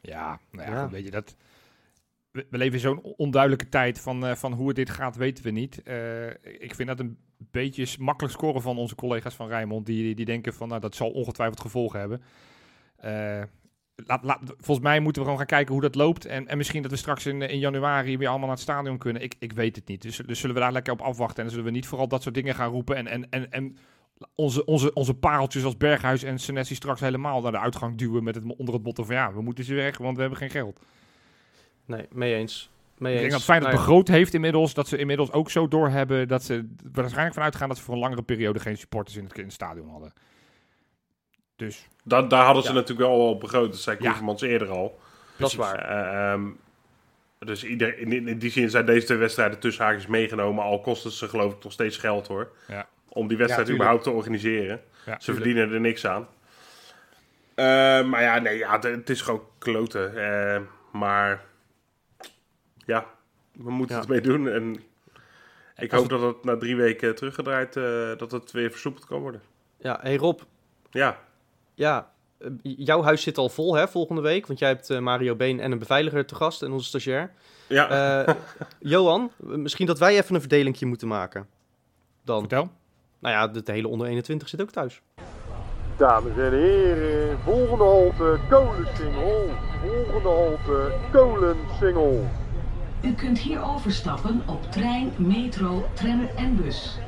[0.00, 0.82] Ja, nou ja, Ja.
[0.82, 1.36] goed, weet je, dat...
[2.30, 5.50] We, leven in zo'n onduidelijke tijd van, eh, van hoe het dit gaat, weten we
[5.50, 5.82] niet.
[5.82, 9.86] Eh, ik vind dat een beetje makkelijk scoren van onze collega's van Rijnmond.
[9.86, 12.22] Die, die, denken van, nou, dat zal ongetwijfeld gevolgen hebben.
[12.96, 13.42] Eh,
[14.06, 16.26] laat, laat, volgens mij moeten we gewoon gaan kijken hoe dat loopt.
[16.26, 19.22] En, en misschien dat we straks in, in januari weer allemaal naar het stadion kunnen.
[19.22, 20.02] Ik, ik weet het niet.
[20.02, 21.36] Dus, dus zullen we daar lekker op afwachten.
[21.36, 22.96] En dan zullen we niet vooral dat soort dingen gaan roepen.
[22.96, 23.76] En, en, en, en
[24.34, 28.24] onze, onze, onze pareltjes als Berghuis en Senesi straks helemaal naar de uitgang duwen.
[28.24, 30.50] Met het, onder het motto van ja, we moeten ze weg, want we hebben geen
[30.50, 30.80] geld.
[31.84, 32.70] Nee, mee eens.
[32.98, 33.28] Mee Ik eens.
[33.28, 34.74] denk dat Feyenoord Nou ja, begroot heeft inmiddels.
[34.74, 38.00] Dat ze inmiddels ook zo doorhebben dat ze waarschijnlijk vanuit gaan dat ze voor een
[38.00, 40.12] langere periode geen supporters in het, in het stadion hadden.
[41.60, 42.74] Dus Da daar hadden ze Ja.
[42.74, 43.70] natuurlijk wel al begroot.
[43.70, 44.04] Dat zei Ja.
[44.06, 45.00] Koevermans eerder al.
[45.36, 45.78] dat is waar.
[45.78, 46.46] Eh, ehm,
[47.38, 50.64] dus ieder, in, in die zin zijn deze twee wedstrijden tussen haakjes meegenomen.
[50.64, 52.50] Al kost het ze geloof ik nog steeds geld hoor.
[52.68, 52.88] Ja.
[53.08, 54.80] Om die wedstrijd Ja, überhaupt te organiseren.
[55.06, 56.28] ja, Ze verdienen er niks aan.
[57.54, 57.64] Eh,
[58.04, 60.16] maar ja, nee, ja, het, is gewoon kloten.
[60.16, 60.60] Eh,
[60.92, 61.42] maar
[62.86, 63.06] ja,
[63.52, 64.00] we moeten Ja.
[64.00, 64.48] het mee doen.
[64.48, 64.82] En
[65.76, 69.42] ik hoop dat het na drie weken teruggedraaid, eh, dat het weer versoepeld kan worden.
[69.78, 70.40] Ja, hey Rob.
[70.90, 71.18] Ja,
[71.80, 74.46] Ja, eh, jouw huis zit al vol hè, volgende week.
[74.46, 77.32] Want jij hebt eh, Mario Been en een beveiliger te gast en onze stagiair.
[77.66, 78.24] ja.
[78.24, 78.34] Eh,
[78.78, 81.46] Johan, misschien dat wij even een verdelingje moeten maken.
[82.24, 82.38] Dan.
[82.40, 82.70] Vertel.
[83.18, 85.02] Nou ja, de, de hele onder 21 zit ook thuis.
[85.96, 89.50] Dames en heren, volgende halte Kolensingel.
[89.80, 92.28] Volgende halte Kolensingel.
[93.02, 96.98] U kunt hier overstappen op trein, metro, tram en bus.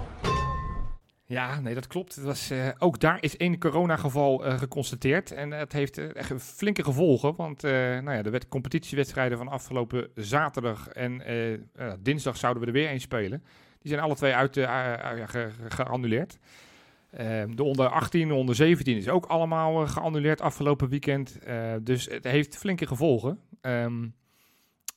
[1.33, 2.17] Ja, nee, dat klopt.
[2.17, 5.31] Was, eh, ook daar is één coronageval eh geconstateerd.
[5.31, 7.37] En het heeft eh, echt flinke gevolgen.
[7.37, 11.61] Want eh, nou ja, de competitiewedstrijden van afgelopen zaterdag en eh, eh,
[12.01, 13.45] dinsdag zouden we er weer één spelen.
[13.79, 16.39] Die zijn alle twee uit, eh, eh, geannuleerd.
[17.11, 21.39] Eh, de onder 18, de onder 17 is ook allemaal eh, geannuleerd afgelopen weekend.
[21.39, 23.39] Eh, dus het heeft flinke gevolgen.
[23.61, 24.09] Ehm,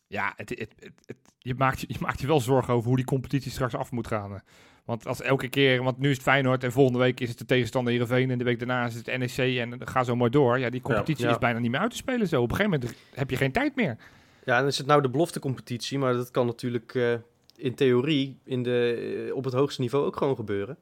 [0.08, 0.74] ja, het, het,
[1.06, 4.08] het, je, maakt, je maakt je wel zorgen over hoe die competitie straks af moet
[4.08, 4.42] gaan.
[4.86, 7.46] Want als elke keer, want nu is het Feyenoord en volgende week is het de
[7.46, 10.60] tegenstander Heerenveen en de week daarna is het NEC en dan ga zo maar door.
[10.60, 11.32] Ja, die competitie Ja.
[11.32, 12.42] is bijna niet meer uit te spelen zo.
[12.42, 13.98] Op een gegeven moment heb je geen tijd meer.
[14.46, 17.14] Ja, dan is het nou de beloftecompetitie, maar dat kan natuurlijk eh,
[17.56, 20.78] in theorie in de, eh, op het hoogste niveau ook gewoon gebeuren.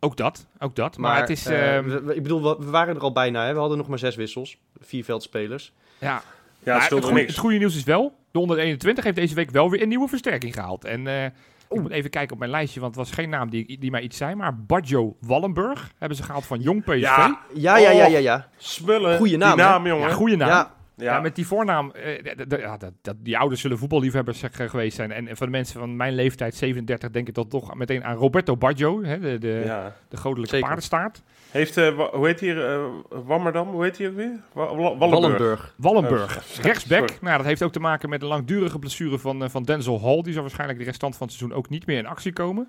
[0.00, 0.96] Ook dat, ook dat.
[0.98, 3.46] Maar, het is, eh, ehm, we- we- ik bedoel, we, we waren er al bijna,
[3.46, 3.52] hè?
[3.52, 5.72] we hadden nog maar zes wissels, vier veldspelers.
[5.98, 6.22] ja.
[6.64, 7.26] ja, het goede, niks.
[7.26, 10.08] het goede nieuws is wel, de onder 21 heeft deze week wel weer een nieuwe
[10.08, 10.84] versterking gehaald.
[10.84, 11.26] En eh,
[11.74, 14.00] ik moet even kijken op mijn lijstje, want het was geen naam die, die mij
[14.00, 14.34] iets zei.
[14.34, 17.00] Maar Badjo Wallenburg hebben ze gehaald van Jong PSV.
[17.00, 18.46] Ja, Ja, ja, ja, ja, ja.
[18.56, 19.16] smullen.
[19.16, 20.08] Goeie naam, naam, jongen.
[20.08, 20.48] Ja, goede naam.
[20.48, 22.22] Ja, Ja, met die voornaam, eh,
[22.60, 25.12] ja, dat, dat, die ouders zullen voetballiefhebbers zeg, eh, geweest zijn.
[25.12, 28.16] En, en van de mensen van mijn leeftijd, 37, denk ik dan toch meteen aan
[28.16, 29.94] Roberto Baggio, hè, de, de, Ja.
[30.08, 30.66] de goddelijke Zeker.
[30.66, 31.22] paardenstaart.
[31.50, 34.40] Heeft, eh, wa- hoe heet hier, eh Wammerdam, hoe heet hij ook weer?
[34.52, 35.10] Wa- Wa- Wallenburg.
[35.10, 35.74] Wallenburg.
[35.76, 37.20] Wallenburg, Oh, rechtsback.
[37.20, 40.22] Nou, dat heeft ook te maken met een langdurige blessure van, van Denzel Hall.
[40.22, 42.68] Die zal waarschijnlijk de restant van het seizoen ook niet meer in actie komen.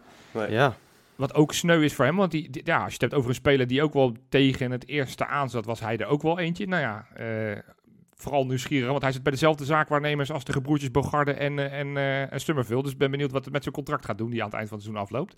[0.50, 0.76] Ja.
[1.16, 3.30] Wat ook sneu is voor hem, want die, die- ja, als je het hebt over
[3.30, 6.68] een speler die ook wel tegen het eerste aanzat, was hij er ook wel eentje.
[6.68, 7.58] Nou ja, eh,
[8.16, 11.98] vooral nieuwsgierig, want hij zit bij dezelfde zaakwaarnemers als de gebroertjes Bogarde en, eh, en,
[12.32, 12.84] en Stummerville.
[12.84, 14.68] Dus ik ben benieuwd wat het met zijn contract gaat doen, die aan het eind
[14.68, 15.36] van het seizoen afloopt.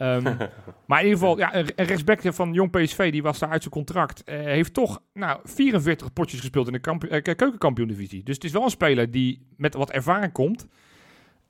[0.00, 0.22] Ehm,
[0.88, 3.74] maar in ieder geval, ja, een, rechtsback van Jong PSV, die was daar uit zijn
[3.74, 8.22] contract, eh, heeft toch nou, 44 potjes gespeeld in de kamp- eh, keukenkampioen-divisie.
[8.22, 10.66] Dus het is wel een speler die met wat ervaring komt.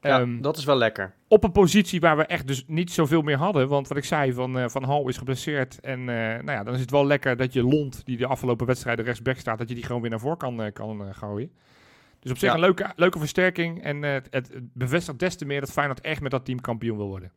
[0.00, 1.14] Ja, Ehm, dat is wel lekker.
[1.28, 3.68] op een positie waar we echt dus niet zoveel meer hadden.
[3.68, 5.80] Want wat ik zei, Van, eh, van Hal is geblesseerd.
[5.80, 8.66] En eh, nou ja, dan is het wel lekker dat je Lond, die de afgelopen
[8.66, 11.50] wedstrijden rechtsback staat, dat je die gewoon weer naar voren kan, eh, kan gooien.
[12.20, 12.54] Dus op zich Ja.
[12.54, 13.82] een leuke, leuke versterking.
[13.82, 17.06] En het, het bevestigt des te meer dat Feyenoord echt met dat team kampioen wil
[17.08, 17.32] worden.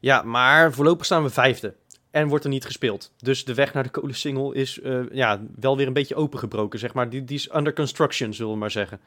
[0.00, 1.74] Ja, maar voorlopig staan we vijfde.
[2.10, 3.12] En wordt er niet gespeeld.
[3.18, 4.80] Dus de weg naar de kolensingel is
[5.12, 7.08] ja, wel weer een beetje opengebroken, zeg maar.
[7.10, 9.00] Die, die is under construction, zullen we maar zeggen.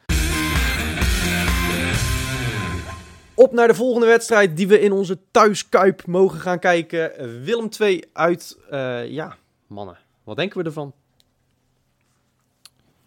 [3.35, 7.11] Op naar de volgende wedstrijd die we in onze thuiskuip mogen gaan kijken.
[7.43, 9.35] Willem 2 uit, eh, ja,
[9.67, 9.97] mannen.
[10.23, 10.93] Wat denken we ervan?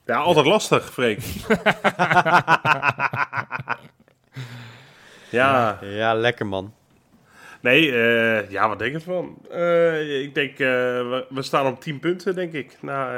[0.06, 1.20] Ja, altijd lastig, Freek.
[5.30, 6.74] ja, Ja, lekker man.
[7.60, 9.36] nee, eh, ja, wat denk ik ervan?
[9.50, 13.10] Eh, ik denk, we, we staan op 10 punten, denk ik, na,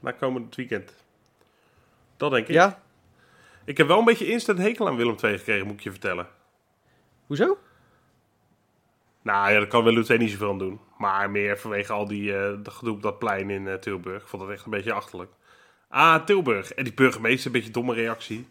[0.00, 0.92] na komend weekend.
[2.16, 2.54] Dat denk ik.
[2.54, 2.78] Ja?
[3.66, 6.26] Ik heb wel een beetje instant hekel aan Willem II gekregen, moet ik je vertellen.
[7.26, 7.58] Hoezo?
[9.22, 10.80] Nou ja, daar kan Willem II niet zoveel aan doen.
[10.98, 14.22] Maar meer vanwege al die eh de gedoe op dat plein in eh, Tilburg.
[14.22, 15.30] Ik vond dat echt een beetje achterlijk.
[15.88, 16.72] Ah, Tilburg.
[16.72, 18.48] En die burgemeester, een beetje domme reactie.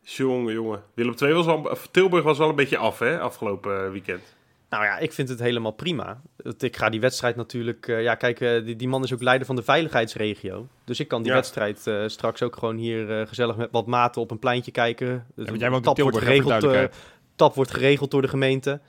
[0.00, 0.82] Jongen, jongen.
[0.94, 4.36] Willem II was of Tilburg was wel een beetje af, hè, afgelopen eh, weekend.
[4.74, 6.20] Nou ja, ik vind het helemaal prima.
[6.36, 7.88] Dat- Ik ga die wedstrijd natuurlijk...
[7.88, 10.66] eh, ja, kijk, eh, die, die man is ook leider van de veiligheidsregio.
[10.84, 11.36] Dus ik kan die Ja.
[11.36, 15.26] wedstrijd eh, straks ook gewoon hier gezellig met wat maten op een pleintje kijken.
[15.34, 16.94] Dus Ja, jij woont tap wordt Tilburg, voor geregeld,
[17.36, 18.80] tap wordt geregeld door de gemeente.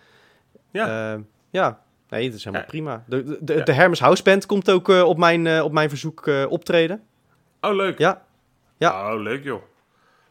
[0.71, 1.19] Ja.
[1.49, 1.79] Ja,
[2.09, 2.71] nee, dat is helemaal Ja.
[2.71, 3.03] prima.
[3.07, 7.01] De, de, de, Hermes House Band komt ook op, mijn, op mijn verzoek optreden.
[7.61, 7.97] Oh, leuk.
[7.97, 8.25] Ja.
[8.77, 9.13] Ja.
[9.15, 9.61] Oh, leuk, joh.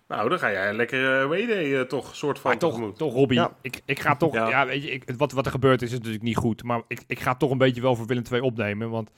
[0.08, 2.96] Nou, dan ga jij lekker uh, Wayday toch soort van Maar toch, tegemoet.
[2.98, 3.56] toch Robbie, Ja.
[3.62, 4.32] ik, ik ga toch...
[4.34, 4.48] Ja.
[4.48, 4.66] Ja.
[4.66, 6.62] weet je, ik, wat, wat er gebeurt is natuurlijk niet goed.
[6.62, 8.90] Maar ik, ik ga toch een beetje wel voor Willem II opnemen.
[8.90, 9.10] Want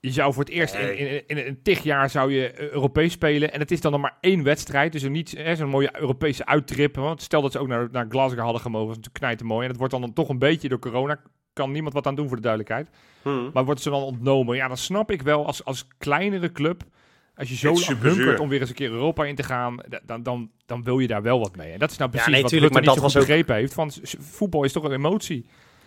[0.00, 3.12] je zou voor het eerst in, in, in, een tig jaar zou je eh, Europees
[3.12, 3.52] spelen.
[3.52, 4.92] En het is dan nog maar één wedstrijd.
[4.92, 6.96] Dus er niet hè, zo'n mooie Europese uittrip.
[6.96, 8.88] Want stel dat ze ook naar, naar Glasgow hadden gemogen.
[8.88, 9.62] Dat is natuurlijk knijten mooi.
[9.62, 11.20] En het wordt dan toch een beetje door corona.
[11.52, 12.88] Kan niemand wat aan doen voor de duidelijkheid.
[13.22, 13.50] Hm.
[13.52, 14.56] Maar wordt ze dan ontnomen?
[14.56, 16.82] Ja, dan snap ik wel als, als kleinere club.
[17.38, 20.22] Als je zo hunkert om weer eens een keer Europa in te gaan, da- dan,
[20.22, 21.72] dan, dan wil je daar wel wat mee.
[21.72, 23.28] En dat is nou Ja, precies nee, wat tuurlijk, Rutte maar niet dat zo goed
[23.28, 23.74] was ook- begrepen heeft.
[23.74, 25.46] Van, voetbal is toch een emotie.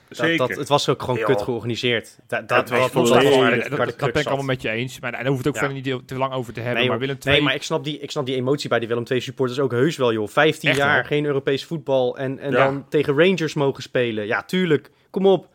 [0.10, 0.38] Zeker.
[0.38, 1.26] Dat, dat, het was ook gewoon Ja.
[1.26, 2.18] kut georganiseerd.
[2.28, 4.62] Dat, was dat- volledig- dat- dat, waar waar de- dat, dat ben ik allemaal met
[4.62, 5.00] je eens.
[5.00, 5.60] Maar daar hoeft het ook Ja.
[5.60, 6.80] verder niet te lang over te hebben.
[6.80, 7.00] Nee, maar.
[7.00, 7.36] Willem II...
[7.36, 9.72] nee, maar ik snap, die, ik snap die emotie bij die Willem II supporters ook
[9.72, 10.28] heus wel, joh.
[10.28, 12.58] 15 Echt jaar, geen Europees voetbal en, en Ja.
[12.66, 14.26] dan tegen Rangers mogen spelen.
[14.28, 14.92] Ja, tuurlijk.
[15.10, 15.48] Kom op.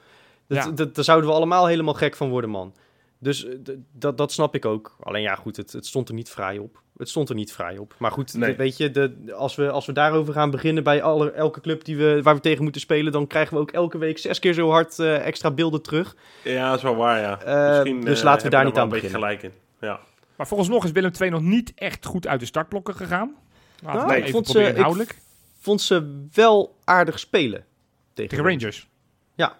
[0.48, 0.70] Dat, Ja.
[0.70, 2.74] dat, daar zouden we allemaal helemaal gek van worden, man.
[3.18, 3.54] Dus eh,
[3.92, 4.96] dat, dat snap ik ook.
[5.00, 6.80] Alleen ja, goed, het, het stond er niet vrij op.
[6.96, 7.94] Het stond er niet vrij op.
[7.98, 8.50] Maar goed, Nee.
[8.50, 11.84] de- weet je, de, als, we, als we daarover gaan beginnen bij alle, elke club
[11.84, 14.52] die we, waar we tegen moeten spelen, dan krijgen we ook elke week zes keer
[14.52, 16.16] zo hard eh, extra beelden terug.
[16.44, 17.40] Ja, dat is wel waar, ja.
[17.42, 19.28] Eh, Misschien, dus laten we daar niet aan een beetje beginnen.
[19.28, 19.60] gelijk in.
[19.88, 20.00] Ja.
[20.36, 23.34] Maar volgens is Willem II nog niet echt goed uit de startblokken gegaan.
[23.82, 25.18] Laten Nou, we ik even vond ze- proberen ik- inhoudelijk.
[25.58, 27.64] Vond ze wel aardig spelen
[28.12, 28.88] tegen, Tegen Rangers.
[29.34, 29.58] Ja.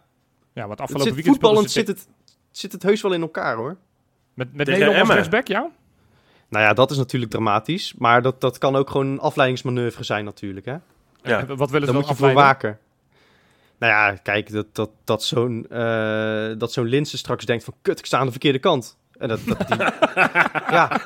[0.52, 2.08] Ja, wat Het afgelopen zit, weekend speelden voetballend zit het,
[2.58, 3.76] zit het heus wel in elkaar, hoor.
[4.34, 5.70] met, met Nederland als rechtsback, ja?
[6.48, 7.94] Nou ja, dat is natuurlijk dramatisch.
[7.98, 10.76] Maar dat, dat kan ook gewoon een afleidingsmanoeuvre zijn natuurlijk, hè?
[11.22, 11.46] Ja.
[11.46, 12.42] Wat willen ze dan moet je voor afleiden?
[12.44, 12.78] waken.
[13.78, 17.74] Nou ja, kijk, dat, dat, dat zo'n eh dat zo'n Linse straks denkt van...
[17.82, 18.96] Kut, ik sta aan de verkeerde kant.
[19.18, 19.76] En dat, dat die,
[20.76, 21.00] ja,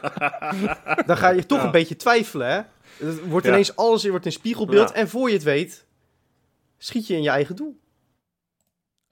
[1.07, 1.65] dan ga je toch Ja.
[1.65, 2.61] een beetje twijfelen, hè?
[3.07, 3.53] Het wordt Ja.
[3.53, 4.89] ineens alles wordt in spiegelbeeld.
[4.89, 4.95] Ja.
[4.95, 5.87] En voor je het weet,
[6.79, 7.81] schiet je in je eigen doel.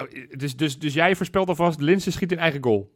[0.02, 0.06] Oh,
[0.38, 2.90] Dus, dus, dus jij voorspelt alvast, Linse schiet in eigen goal.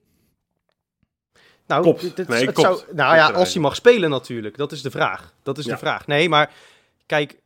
[1.66, 2.00] Nou, Klopt.
[2.00, 2.78] dit- dit- Nee, het klopt.
[2.78, 4.56] Zou, nou Klopt ja, als hij mag spelen natuurlijk.
[4.56, 5.34] Dat is de vraag.
[5.42, 5.72] Dat is Ja.
[5.72, 6.06] de vraag.
[6.06, 6.50] Nee, maar
[7.06, 7.36] kijk,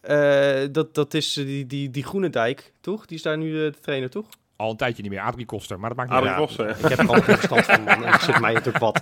[0.00, 3.06] eh, dat, dat is eh, die, die, die Groene Dijk, toch?
[3.06, 4.26] Die is daar nu eh, de trainer, toch?
[4.56, 5.20] Al een tijdje niet meer.
[5.20, 6.46] Adrie Koster, maar dat maakt niet Adrie uit.
[6.46, 6.68] Koster.
[6.68, 8.04] Ik heb er al geen verstand van, man.
[8.04, 9.00] En zit mij het ook wat.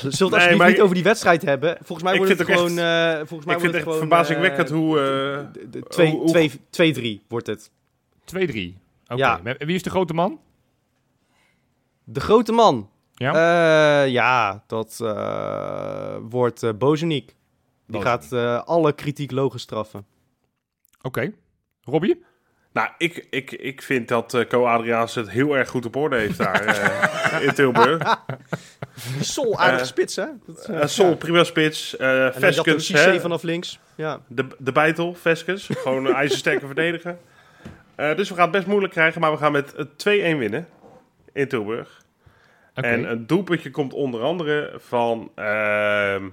[0.00, 1.76] Zult Nee, alsjeblieft maar niet ik- over die wedstrijd hebben.
[1.82, 2.78] Volgens mij wordt het het gewoon...
[2.78, 4.94] echt- eh, volgens mij Ik vind het wordt echt gewoon, verbazingwekkend hoe...
[4.96, 7.70] de- eh, de- twee- hoe- twee- 2-3 wordt het.
[8.24, 8.82] 2-3.
[9.14, 9.40] Oké.
[9.44, 9.56] Ja.
[9.58, 10.40] Wie is de grote man?
[12.04, 12.90] De grote man.
[13.14, 13.32] Ja?
[14.04, 17.34] Eh, ja, dat eh, wordt eh Bozeniek.
[17.86, 20.06] Die gaat eh, alle kritiek logisch straffen.
[21.02, 21.32] Oké.
[21.82, 22.24] Robbie?
[22.72, 26.16] Nou, ik, ik, ik vind dat eh Co Adriaans het heel erg goed op orde
[26.16, 28.16] heeft daar eh, in Tilburg.
[29.20, 30.26] Sol, aardige Eh, spits, hè?
[30.46, 31.96] Dat, Sol, prima spits.
[31.96, 33.78] eh En dan had ook Veskens, vanaf links.
[33.94, 34.20] Ja.
[34.28, 35.68] de, de bijtel, Veskens.
[35.72, 37.18] Gewoon een ijzersterke verdediger.
[37.96, 40.68] Eh, dus we gaan het best moeilijk krijgen, maar we gaan met eh, 2-1 winnen
[41.32, 42.02] in Tilburg.
[42.74, 45.30] En een doelpuntje komt onder andere van...
[45.34, 46.28] ehm,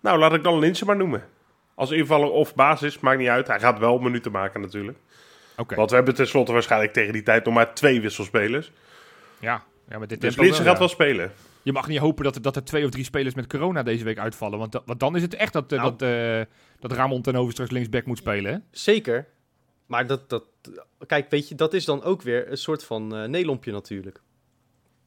[0.00, 1.24] nou, laat ik dan Linse maar noemen.
[1.74, 3.46] Als invaller of basis, maakt niet uit.
[3.46, 4.98] Hij gaat wel minuten maken natuurlijk.
[5.56, 5.74] Oké.
[5.74, 8.72] Want we hebben tenslotte waarschijnlijk tegen die tijd nog maar twee wisselspelers.
[9.38, 9.62] Ja.
[9.88, 10.86] ja, met dit Dus tempo Linse wel, gaat ja.
[10.86, 11.32] wel spelen.
[11.62, 14.04] Je mag niet hopen dat er, dat er twee of drie spelers met corona deze
[14.04, 14.58] week uitvallen.
[14.58, 15.90] Want, want dan is het echt dat, eh, Nou.
[15.96, 16.40] dat, eh,
[16.80, 18.52] dat Ramon ten Hoven straks linksback moet spelen.
[18.52, 18.58] Hè?
[18.70, 19.26] Zeker.
[19.86, 20.44] Maar dat, dat,
[21.06, 24.20] kijk, weet je, dat is dan ook weer een soort van eh neelompje natuurlijk.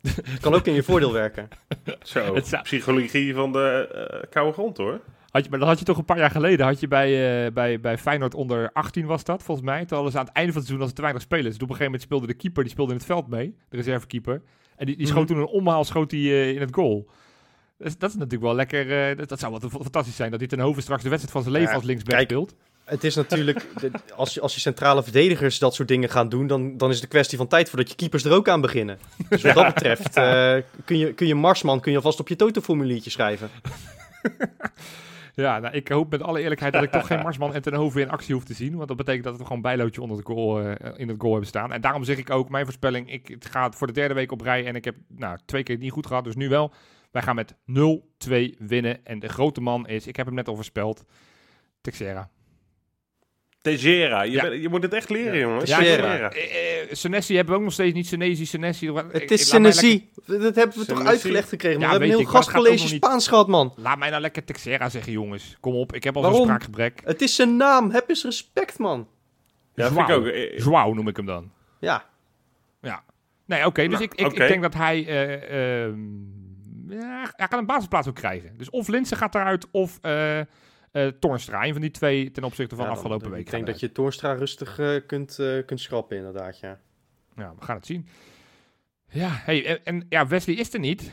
[0.02, 1.48] Het kan ook in je voordeel werken.
[2.02, 3.88] Zo, Het zou- psychologie van de
[4.22, 5.00] eh, koude grond hoor.
[5.30, 6.66] Had je, maar dat had je toch een paar jaar geleden.
[6.66, 9.80] Had je bij, eh, bij, bij Feyenoord onder 18 was dat, volgens mij.
[9.86, 11.46] Toen hadden ze aan het einde van het seizoen als te weinig spelers.
[11.54, 13.56] Dus op een gegeven moment speelde de keeper, die speelde in het veld mee.
[13.70, 14.42] De reservekeeper.
[14.76, 15.34] En die, die schoot Mhm.
[15.34, 17.10] toen een omhaal schoot die, eh, in het goal.
[17.78, 19.10] Dus dat is natuurlijk wel lekker.
[19.10, 21.44] eh, dat, dat zou wel fantastisch zijn dat dit ten Hoven straks de wedstrijd van
[21.44, 22.56] zijn leven Ja, als linksback speelt.
[22.90, 23.66] Het is natuurlijk,
[24.16, 27.04] als je, als je centrale verdedigers dat soort dingen gaan doen, dan, dan is het
[27.04, 29.00] een kwestie van tijd voordat je keepers er ook aan beginnen.
[29.30, 32.36] Dus wat dat betreft eh, kun, je, kun je Marsman kun je alvast op je
[32.36, 33.50] totoformuliertje schrijven.
[35.42, 38.02] Ja, nou, ik hoop met alle eerlijkheid dat ik toch geen Marsman en ten Hoven
[38.02, 38.76] in actie hoef te zien.
[38.76, 41.50] Want dat betekent dat we gewoon bijlootje onder de goal, eh, in het goal hebben
[41.50, 41.74] staan.
[41.74, 44.42] En daarom zeg ik ook, mijn voorspelling, ik, het gaat voor de derde week op
[44.42, 44.66] rij.
[44.66, 46.74] En ik heb nou, twee keer niet goed gehad, dus nu wel.
[47.12, 47.56] Wij gaan met
[48.28, 49.06] 0-2 winnen.
[49.06, 51.06] En de grote man is, ik heb hem net al voorspeld,
[51.82, 52.30] Texera.
[53.62, 54.22] Teixeira.
[54.22, 54.46] Je, Ja.
[54.46, 55.70] je moet het echt leren, jongens.
[55.70, 56.32] Ja, Teixeira.
[56.32, 58.08] Eh, eh, Senesi hebben we ook nog steeds niet.
[58.08, 58.92] Senesi, Senesi.
[59.12, 60.10] Het is Senesi.
[60.26, 61.80] Dat hebben we toch uitgelegd gekregen.
[61.80, 63.74] Ja, we hebben weet een heel ik, gastcollege niet- Spaans gehad, man.
[63.76, 65.58] Laat mij nou lekker Texera zeggen, jongens.
[65.60, 66.48] Kom op, ik heb al zo'n Waarom?
[66.50, 67.02] spraakgebrek.
[67.04, 67.92] Het is zijn naam.
[67.92, 69.08] Heb eens respect, man.
[69.76, 70.26] Ja, vind ik ook.
[70.26, 71.52] Eh, Joao noem ik hem dan.
[71.80, 72.06] Ja.
[72.82, 73.04] Ja.
[73.46, 73.82] Nee, oké.
[73.82, 75.06] dus Nou, ik, ik, ik denk dat hij...
[75.08, 76.00] eh, ehm,
[76.90, 78.58] ja, hij gaat een basisplaats ook krijgen.
[78.58, 80.40] Dus of Linse gaat eruit, of eh
[80.92, 81.66] eh Toornstra.
[81.66, 83.46] Een van die twee ten opzichte van Ja, dan- afgelopen dan- week.
[83.46, 86.80] Ik denk dat je Toornstra rustig eh, kunt, eh, kunt schrappen, inderdaad, ja.
[87.36, 88.08] Ja, we gaan het zien.
[89.10, 91.12] Ja, hey, en, en ja, Wesley is er niet.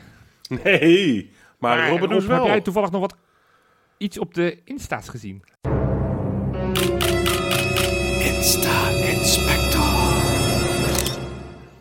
[0.63, 2.45] Nee, maar Robin Rob, doet heb wel.
[2.45, 3.15] jij toevallig nog wat
[3.97, 5.43] iets op de Insta's gezien?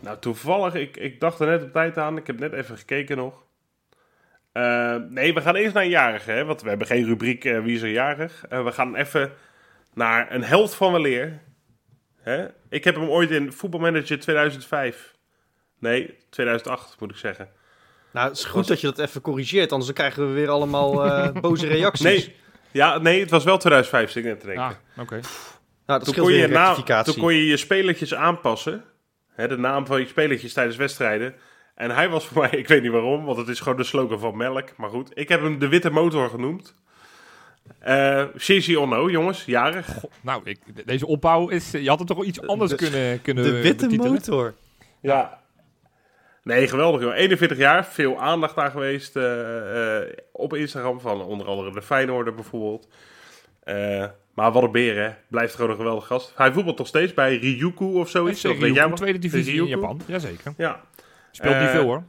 [0.01, 2.17] Nou, toevallig, ik, ik dacht er net op tijd aan.
[2.17, 3.45] Ik heb net even gekeken nog.
[4.57, 7.61] Eh, nee, we gaan eerst naar een jarige, hè, want we hebben geen rubriek eh,
[7.61, 8.45] wie is er jarig.
[8.49, 9.33] Eh, we gaan even
[9.95, 11.41] naar een held van weleer.
[12.21, 12.47] Hè?
[12.69, 15.15] Ik heb hem ooit in Voetbalmanager 2005.
[15.79, 17.49] Nee, 2008 moet ik zeggen.
[18.13, 21.05] Nou, het is goed dat je dat even corrigeert, anders dan krijgen we weer allemaal
[21.05, 22.05] eh, boze reacties.
[22.05, 22.37] Nee,
[22.71, 24.65] ja, nee, het was wel 2005, zit ik net te denken.
[24.65, 25.21] Ah, oké.
[25.87, 28.85] nou, dat toen, kon je toen kon je je spelertjes aanpassen.
[29.35, 31.35] Hè, de naam van je spelertjes tijdens wedstrijden.
[31.77, 34.19] En hij was voor mij, ik weet niet waarom, want het is gewoon de slogan
[34.19, 34.77] van Melk.
[34.77, 36.75] Maar goed, ik heb hem de witte motor genoemd.
[37.79, 39.87] Eh Shinji Ono, jongens, jarig.
[39.87, 41.71] Goh, nou, ik, de- deze opbouw is...
[41.71, 44.13] Je had het toch wel iets anders de- kunnen, kunnen De witte betitelen?
[44.13, 44.55] motor.
[45.01, 45.41] Ja.
[46.43, 47.15] Nee, geweldig joh.
[47.15, 52.35] 41 jaar, veel aandacht daar geweest eh, eh, op Instagram van onder andere de Feyenoorder
[52.35, 52.89] bijvoorbeeld.
[53.63, 54.05] Eh,
[54.35, 56.33] maar wat een beer hè, blijft gewoon een geweldige gast.
[56.37, 58.41] Hij voetbalt nog steeds bij Ryuku of zoiets.
[58.41, 58.97] FC weet jij wel?
[58.97, 59.67] tweede divisie in?
[59.67, 60.01] Japan.
[60.07, 60.55] Jazeker.
[60.57, 60.81] Ja.
[61.37, 62.03] Speelt niet Eh, veel hoor.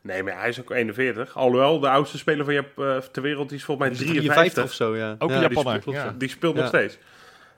[0.00, 1.36] Nee, maar hij is ook 41.
[1.36, 4.64] Alhoewel, de oudste speler van Jap eh, ter wereld die is volgens mij 53 53.
[4.64, 5.14] of zo, ja.
[5.18, 5.80] Ook ja, een die Japaner.
[5.80, 6.04] klopt, ja.
[6.04, 6.14] ja.
[6.18, 6.98] Die speelt nog steeds.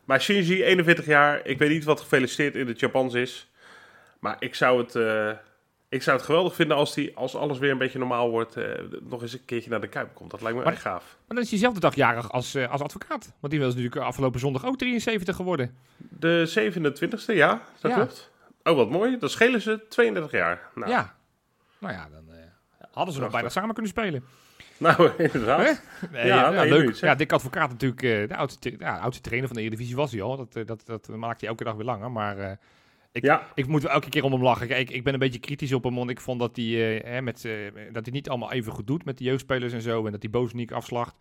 [0.05, 1.41] Maar Shinji, 41 jaar.
[1.47, 3.51] Ik weet niet wat gefeliciteerd in het Japans is.
[4.19, 5.31] Maar ik zou het, eh,
[5.89, 8.57] ik zou het geweldig vinden als, die, als alles weer een beetje normaal wordt.
[8.57, 8.65] eh,
[9.03, 10.31] nog eens een keertje naar de Kuip komt.
[10.31, 11.03] Dat lijkt me Maar- echt gaaf.
[11.03, 13.33] Maar dan is hij zelfde dag jarig als, eh, als advocaat.
[13.41, 15.75] Want die was natuurlijk afgelopen zondag ook 73 geworden.
[15.97, 17.97] De 27e, ja, dat Ja.
[17.97, 18.31] klopt.
[18.65, 19.19] Oh, wat mooi.
[19.19, 20.71] Dan schelen ze 32 jaar.
[20.75, 21.17] Nou, Ja.
[21.79, 24.25] Nou ja, dan eh, hadden ze nog bijna samen kunnen spelen.
[24.79, 25.83] nou inderdaad.
[26.11, 26.95] Nee, Ja, leuk.
[26.95, 30.23] ja, Dick Advocaat natuurlijk eh, de oudste, ja, oudste trainer van de Eredivisie was hij
[30.23, 30.37] al.
[30.37, 32.11] Dat, eh, dat, dat maakt hij elke dag weer langer.
[32.11, 32.59] Maar
[33.13, 34.67] ik, Ja, ik moet wel elke keer om hem lachen.
[34.69, 36.65] Kijk, ik ben een beetje kritisch op hem, want ik vond dat hij,
[37.05, 37.49] hè, met,
[37.93, 40.07] dat hij niet allemaal even goed doet met de jeugdspelers en zo.
[40.07, 41.15] En dat hij Bozeniek afslacht.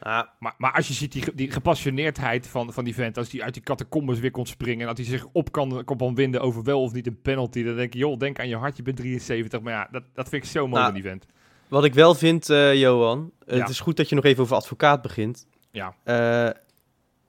[0.00, 3.42] Ah, Maar, maar als je ziet die, die gepassioneerdheid van, van die vent, als hij
[3.42, 6.62] uit die catacombes weer kon springen en dat hij zich op kan, kan winden over
[6.62, 8.96] wel of niet een penalty, dan denk je, joh, denk aan je hart, je bent
[8.96, 9.60] 73.
[9.60, 11.26] Maar ja, dat, dat vind ik zo mooi Nou, van die vent.
[11.68, 13.54] wat ik wel vind, eh, Johan, Ja.
[13.56, 15.46] het is goed dat je nog even over advocaat begint.
[15.70, 15.94] Ja.
[16.04, 16.50] Eh,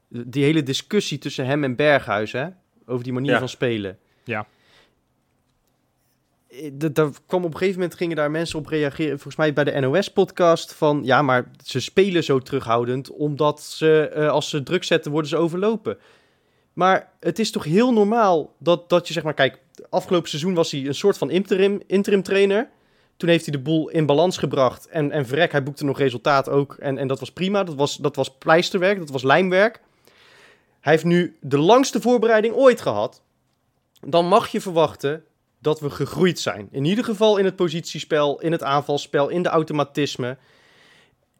[0.09, 2.47] die hele discussie tussen hem en Berghuis, hè,
[2.85, 3.39] over die manier Ja.
[3.39, 3.97] van spelen.
[4.23, 4.47] Ja.
[6.49, 9.63] Eh, Daar kwam op een gegeven moment gingen daar mensen op reageren, volgens mij bij
[9.63, 14.83] de NOS-podcast, van ja, maar ze spelen zo terughoudend, omdat ze, eh, als ze druk
[14.83, 15.97] zetten, worden ze overlopen.
[16.73, 20.71] Maar het is toch heel normaal dat, dat je zeg maar, kijk, afgelopen seizoen was
[20.71, 22.69] hij een soort van interim, interim trainer.
[23.17, 24.87] Toen heeft hij de boel in balans gebracht.
[24.87, 26.73] En, en verrek, hij boekte nog resultaat ook.
[26.73, 27.63] En, en dat was prima.
[27.63, 29.81] Dat was, dat was pleisterwerk, dat was lijmwerk.
[30.79, 33.21] Hij heeft nu de langste voorbereiding ooit gehad.
[34.01, 35.23] Dan mag je verwachten
[35.59, 36.67] dat we gegroeid zijn.
[36.71, 40.37] In ieder geval in het positiespel, in het aanvalspel, in de automatisme.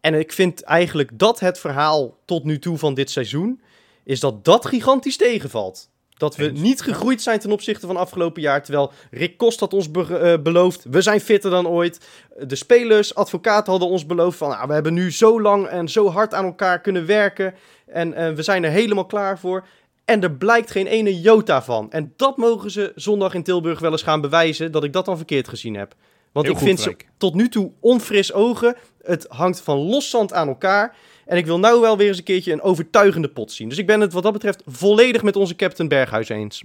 [0.02, 3.62] En ik vind eigenlijk dat het verhaal tot nu toe van dit seizoen...
[4.04, 5.90] is dat dat gigantisch tegenvalt.
[6.18, 8.64] Dat we niet gegroeid zijn ten opzichte van afgelopen jaar.
[8.64, 12.08] Terwijl Rick Kost had ons be- eh, beloofd, we zijn fitter dan ooit.
[12.48, 14.50] De spelers, advocaten hadden ons beloofd van...
[14.50, 17.56] Nou, we hebben nu zo lang en zo hard aan elkaar kunnen werken.
[17.86, 19.68] En eh, we zijn er helemaal klaar voor.
[20.08, 21.92] En er blijkt geen ene jota van.
[21.92, 24.72] En dat mogen ze zondag in Tilburg wel eens gaan bewijzen...
[24.72, 25.96] dat ik dat dan verkeerd gezien heb.
[26.32, 28.76] Want Heel ik goed, vind ze tot nu toe onfris ogen.
[29.04, 30.96] Het hangt van loszand aan elkaar.
[31.26, 33.70] En ik wil nou wel weer eens een keertje een overtuigende pot zien.
[33.70, 36.64] Dus ik ben het wat dat betreft volledig met onze captain Berghuis eens.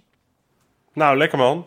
[0.93, 1.67] nou lekker man.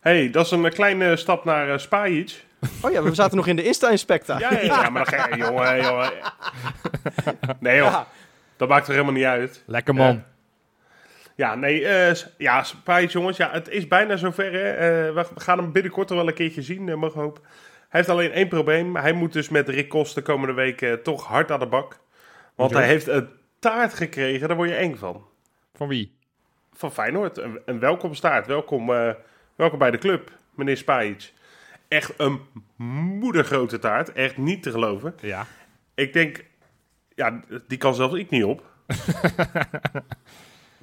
[0.00, 2.44] hey, dat is een eh, kleine stap naar uh, Spajic.
[2.82, 4.38] Oh ja, we zaten nog in de Insta-inspecta.
[4.38, 6.12] Ja, ja, ja, maar dan ga je, jongen, jongen.
[7.60, 8.06] Nee joh, Ja.
[8.56, 9.62] dat maakt er helemaal niet uit.
[9.66, 10.22] Lekker man.
[11.34, 14.52] Ja, nee, eh, s- ja, Spajic jongens, ja, het is bijna zover.
[14.52, 14.70] Hè.
[14.70, 17.42] Eh, we gaan hem binnenkort er wel een keertje zien, uh, mogen we hopen.
[17.88, 18.96] Hij heeft alleen één probleem.
[18.96, 21.98] Hij moet dus met Rick Kost de komende week eh, toch hard aan de bak.
[22.54, 23.28] Want hij heeft een
[23.58, 25.26] taart gekregen, daar word je eng van.
[25.74, 26.16] Van wie?
[26.72, 27.78] Van Feyenoord, een.
[28.46, 29.10] Welkom, eh,
[29.56, 31.32] welkom bij de club, meneer Spajic.
[31.88, 32.40] Echt een
[33.18, 35.14] moedergrote taart, echt niet te geloven.
[35.20, 35.46] Ja.
[35.94, 36.44] Ik denk,
[37.14, 38.62] ja, die kan zelfs ik niet op.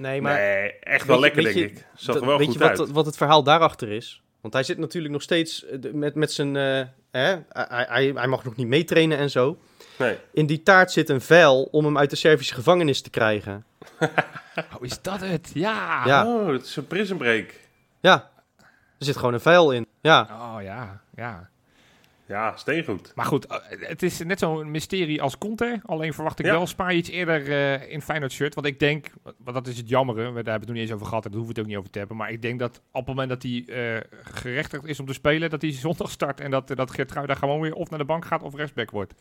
[0.01, 1.85] Nee, maar nee, echt wel je- lekker, denk je- ik.
[1.95, 2.91] Zag er wel weet goed je wat, uit.
[2.91, 4.21] wat het verhaal daarachter is?
[4.41, 6.55] Want hij zit natuurlijk nog steeds eh, met, met zijn...
[6.55, 6.81] eh,
[7.11, 7.35] hè?
[7.49, 9.57] Hij, hij, hij mag nog niet meetrainen en zo.
[9.97, 10.17] Nee.
[10.33, 13.65] In die taart zit een vel om hem uit de Servische gevangenis te krijgen.
[14.55, 15.51] Oh, is dat het?
[15.53, 16.05] Ja.
[16.05, 16.25] Ja.
[16.27, 17.53] Oh, het is een prison break.
[17.99, 18.29] Ja,
[18.99, 19.87] er zit gewoon een vel in.
[20.01, 21.49] Ja, Oh ja, ja.
[22.31, 23.11] Ja, steengoed.
[23.15, 25.79] Maar goed, eh, het is net zo'n mysterie als Conte.
[25.85, 26.51] Alleen verwacht ik Ja.
[26.51, 28.55] wel Spa iets eerder eh, in Feyenoord shirt.
[28.55, 30.83] Want ik denk, want dat is het jammere, we- daar hebben we het nog niet
[30.83, 32.17] eens over gehad en daar hoeven we het ook niet over te hebben.
[32.17, 35.49] Maar ik denk dat op het moment dat hij eh, gerechtigd is om te spelen,
[35.49, 36.39] dat hij zondag start.
[36.39, 39.13] En dat, dat Geertruida gewoon weer of naar de bank gaat of rechtsback wordt.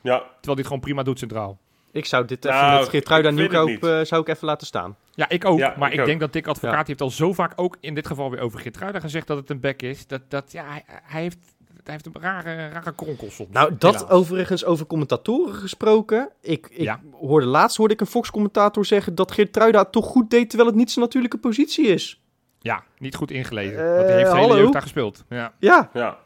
[0.00, 1.58] Ja, Terwijl hij het gewoon prima doet centraal.
[1.92, 4.96] ik zou dit even Nou, met Nieuwkoop zou ik even laten staan.
[5.14, 5.58] Ja, ik ook.
[5.58, 6.06] Ja, maar ik ik, ook.
[6.06, 6.84] denk dat Dick Advocaat Ja.
[6.86, 9.60] heeft al zo vaak ook in dit geval weer over Geertruida gezegd dat het een
[9.60, 10.06] back is.
[10.06, 11.38] Dat, dat ja, hij, hij heeft,
[11.84, 13.48] hij heeft een rare, rare kronkel soms.
[13.52, 14.10] Nou, dat Helaas.
[14.10, 16.30] overigens over commentatoren gesproken.
[16.40, 17.00] Ik, ik Ja.
[17.12, 20.78] hoorde laatst hoorde ik een Fox-commentator zeggen dat Geertruida het toch goed deed terwijl het
[20.78, 22.22] niet zijn natuurlijke positie is.
[22.60, 23.78] Ja, niet goed ingelezen.
[23.78, 25.24] Eh, want hij heeft de hele jeugd daar gespeeld.
[25.28, 25.52] Ja.
[25.58, 26.18] Ja, ja.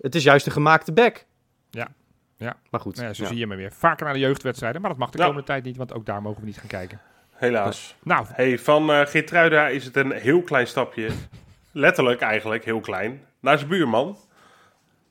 [0.00, 1.24] het is juist een gemaakte back.
[1.70, 1.88] Ja.
[2.36, 2.56] Ja.
[2.70, 2.94] Maar goed.
[2.96, 3.28] Nou ja, zo ja.
[3.28, 3.72] zie je maar weer.
[3.72, 5.24] Vaker naar de jeugdwedstrijden, maar dat mag de Ja.
[5.24, 7.00] komende tijd niet, want ook daar mogen we niet gaan kijken.
[7.30, 7.94] helaas.
[8.02, 11.10] Nou, Hey, van eh Geertruida is het een heel klein stapje.
[11.72, 13.20] Letterlijk eigenlijk, heel klein.
[13.40, 14.16] Naar zijn buurman.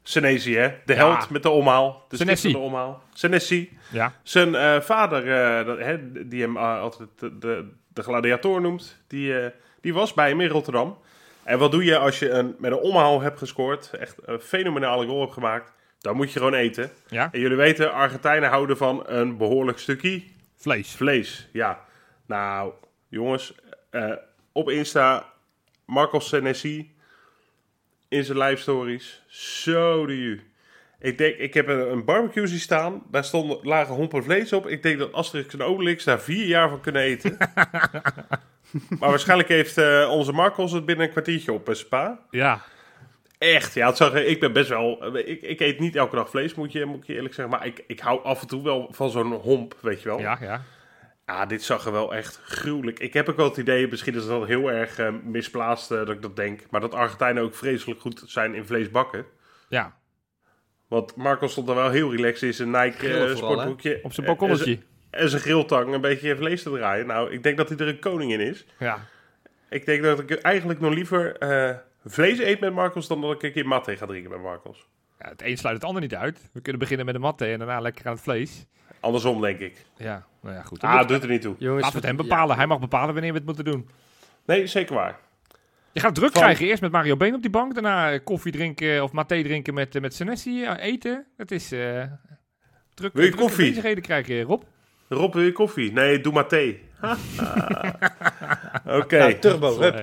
[0.09, 0.67] Senesi, hè?
[0.85, 0.99] De Ja.
[0.99, 2.05] held met de omhaal.
[2.09, 2.51] De Senesi.
[2.51, 3.03] de omhaal.
[3.13, 3.77] Senesi.
[3.91, 4.13] ja.
[4.23, 9.33] Zijn eh, vader, eh, hè, die hem eh, altijd de, de, de gladiator noemt, die,
[9.81, 10.97] die was bij hem in Rotterdam.
[11.43, 15.05] En wat doe je als je een, met een omhaal hebt gescoord, echt een fenomenale
[15.05, 16.91] goal hebt gemaakt, dan moet je gewoon eten.
[17.07, 20.23] Ja, En jullie weten, Argentijnen houden van een behoorlijk stukje
[20.57, 20.95] vlees.
[20.95, 21.49] vlees.
[21.53, 21.79] Ja,
[22.25, 22.71] nou
[23.07, 23.53] jongens,
[24.51, 25.25] op Insta,
[25.85, 26.95] Marcos Senesi
[28.09, 30.41] in zijn live stories, zo de ju.
[30.99, 33.03] Ik denk, ik heb een, een barbecue zien staan.
[33.11, 34.67] Daar stonden lage hompen vlees op.
[34.67, 37.37] Ik denk dat Asterix en Obelix daar vier jaar van kunnen eten.
[38.99, 42.19] maar waarschijnlijk heeft eh, onze Marcos het binnen een kwartiertje op Spa.
[42.29, 42.61] Ja,
[43.39, 45.17] Echt, ja, het zag, ik ben best wel...
[45.17, 47.57] Ik, ik eet niet elke dag vlees, moet je, moet ik je eerlijk zeggen.
[47.57, 50.19] Maar ik, ik hou af en toe wel van zo'n homp, weet je wel.
[50.19, 50.61] ja, ja.
[51.29, 52.99] Ja, dit zag er wel echt gruwelijk.
[52.99, 56.09] Ik heb ook wel het idee, misschien is dat heel erg eh, misplaatst eh, dat
[56.09, 56.61] ik dat denk.
[56.69, 59.25] Maar dat Argentijnen ook vreselijk goed zijn in vlees bakken.
[59.67, 59.97] Ja,
[60.87, 63.35] Want Marco stond er wel heel relaxed in zijn Nike eh, hè?
[63.35, 63.99] sportbroekje.
[64.03, 64.79] op zijn balkonnetje.
[65.09, 67.07] En zijn grilltang een beetje vlees te draaien.
[67.07, 68.65] Nou, ik denk dat hij er een koning in is.
[68.79, 69.05] Ja.
[69.69, 71.75] Ik denk dat ik eigenlijk nog liever eh,
[72.05, 74.87] vlees eet met Marcos dan dat ik een keer matte ga drinken met Marcos.
[75.19, 76.49] ja, het een sluit het ander niet uit.
[76.53, 78.65] We kunnen beginnen met de matte en daarna lekker aan het vlees.
[78.99, 79.85] Andersom, denk ik.
[79.97, 80.81] Ja, nou ja, goed.
[80.81, 81.55] Ah, doet er niet toe.
[81.57, 82.55] Jongens, Laten we het hem bepalen.
[82.55, 83.89] Hij mag bepalen wanneer we het moeten doen.
[84.45, 85.17] Nee, zeker waar.
[85.91, 86.65] Je gaat druk Van- krijgen.
[86.65, 87.73] Eerst met Mario Been op die bank.
[87.73, 90.51] Daarna eh, koffie drinken of maté drinken met, eh, met Senesi.
[90.59, 91.25] Ja, eten.
[91.37, 92.03] Het is eh
[92.93, 93.13] druk.
[93.13, 93.67] Wil je drukke koffie?
[93.69, 94.61] bezigheden krijgen, Rob.
[95.07, 95.91] Rob, wil je koffie?
[95.91, 96.81] Nee, doe maar thee.
[98.85, 99.79] Oké, Ja, turbo.
[99.79, 99.93] Hup.
[99.95, 100.01] Eh,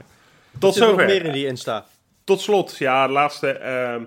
[0.58, 1.04] tot Zit er nog zover.
[1.14, 1.84] meer in die Insta?
[2.24, 3.48] Tot slot, ja, de laatste.
[3.52, 4.02] ehm,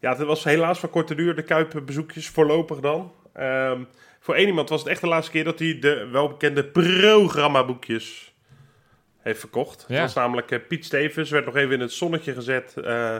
[0.00, 3.12] ja, het was helaas van korte duur, de Kuip-bezoekjes, voorlopig dan.
[3.32, 3.80] Ehm,
[4.26, 8.34] voor één iemand was het echt de laatste keer dat hij de welbekende programmaboekjes
[9.18, 9.84] heeft verkocht.
[9.88, 9.94] Ja.
[9.94, 13.16] Dat was namelijk eh, Piet Stevens, werd nog even in het zonnetje gezet eh,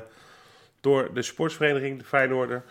[0.80, 2.64] door de sportsvereniging, de Feyenoorder.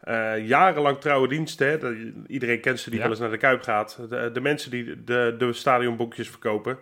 [0.00, 1.78] Eh, jarenlang trouwe dienst, hè.
[2.26, 3.04] Iedereen kent ze die Ja.
[3.04, 3.98] wel eens naar de Kuip gaat.
[4.08, 6.78] De, de mensen die de, de stadionboekjes verkopen.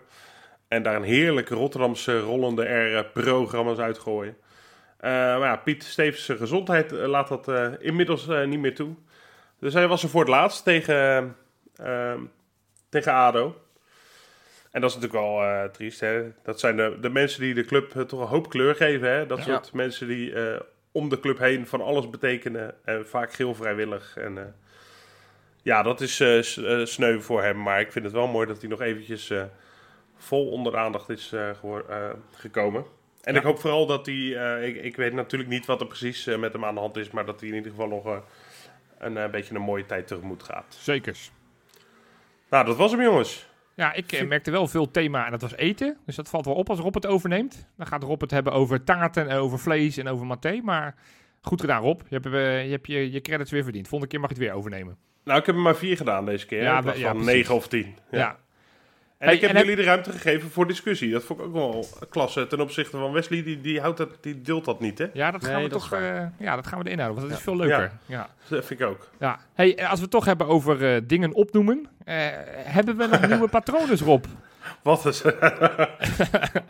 [0.67, 4.37] En daar een heerlijke Rotterdamse rollende R-programma's uitgooien.
[5.01, 8.95] Maar ja, Piet Stevens' gezondheid laat dat inmiddels niet meer toe.
[9.59, 11.35] Dus hij was er voor het laatst tegen,
[11.75, 12.13] eh,
[12.89, 13.55] tegen ADO.
[14.71, 15.99] En dat is natuurlijk wel eh, triest.
[15.99, 16.23] Hè?
[16.43, 19.09] Dat zijn de, de mensen die de club eh, toch een hoop kleur geven.
[19.09, 19.25] Hè?
[19.25, 19.43] Dat Ja.
[19.43, 20.59] soort mensen die eh,
[20.91, 22.75] om de club heen van alles betekenen.
[22.85, 24.17] En vaak geel vrijwillig.
[24.17, 24.55] En,
[25.61, 26.15] ja, dat is
[26.83, 27.61] sneu voor hem.
[27.61, 29.33] Maar ik vind het wel mooi dat hij nog eventjes
[30.17, 31.33] vol onder de aandacht is
[32.33, 32.85] gekomen.
[33.21, 33.39] En Ja.
[33.39, 34.15] ik hoop vooral dat hij...
[34.67, 37.11] ik, ik weet natuurlijk niet wat er precies met hem aan de hand is.
[37.11, 38.21] Maar dat hij in ieder geval nog
[38.99, 40.77] een eh, beetje een mooie tijd tegemoet gaat.
[40.79, 41.31] Zekers.
[42.49, 43.49] Nou, dat was hem jongens.
[43.75, 45.97] Ja, ik eh, merkte wel veel thema en dat was eten.
[46.05, 47.67] Dus dat valt wel op als Rob het overneemt.
[47.77, 50.59] Dan gaat Rob het hebben over taarten en over vlees en over maté.
[50.63, 50.95] Maar
[51.41, 52.01] goed gedaan Rob.
[52.09, 53.87] Je hebt, eh, je, hebt je, je credits weer verdiend.
[53.87, 54.97] Volgende keer mag je het weer overnemen.
[55.23, 56.61] Nou, ik heb er maar vier gedaan deze keer.
[56.61, 57.35] Ja, Ja, in plaats we- ja, van precies.
[57.35, 57.95] negen of tien.
[58.11, 58.17] Ja.
[58.17, 58.37] Ja.
[59.17, 61.11] En Hey, ik heb en heb- jullie de ruimte gegeven voor discussie.
[61.11, 63.43] Dat vond ik ook wel klasse ten opzichte van Wesley.
[63.43, 65.05] Die, die, houdt dat, die deelt dat niet, hè?
[65.13, 67.29] Ja, dat gaan Nee, we dat toch eh, ja, dat gaan we erin houden, want
[67.29, 67.91] dat is veel leuker.
[68.05, 68.29] Ja.
[68.47, 69.09] Dat vind ik ook.
[69.19, 69.39] Ja.
[69.53, 71.87] Hey, eh, als we het toch hebben over eh, dingen opnoemen.
[72.05, 72.15] eh,
[72.53, 74.25] hebben we nog nieuwe patronen, Rob?
[74.83, 75.21] Wat is...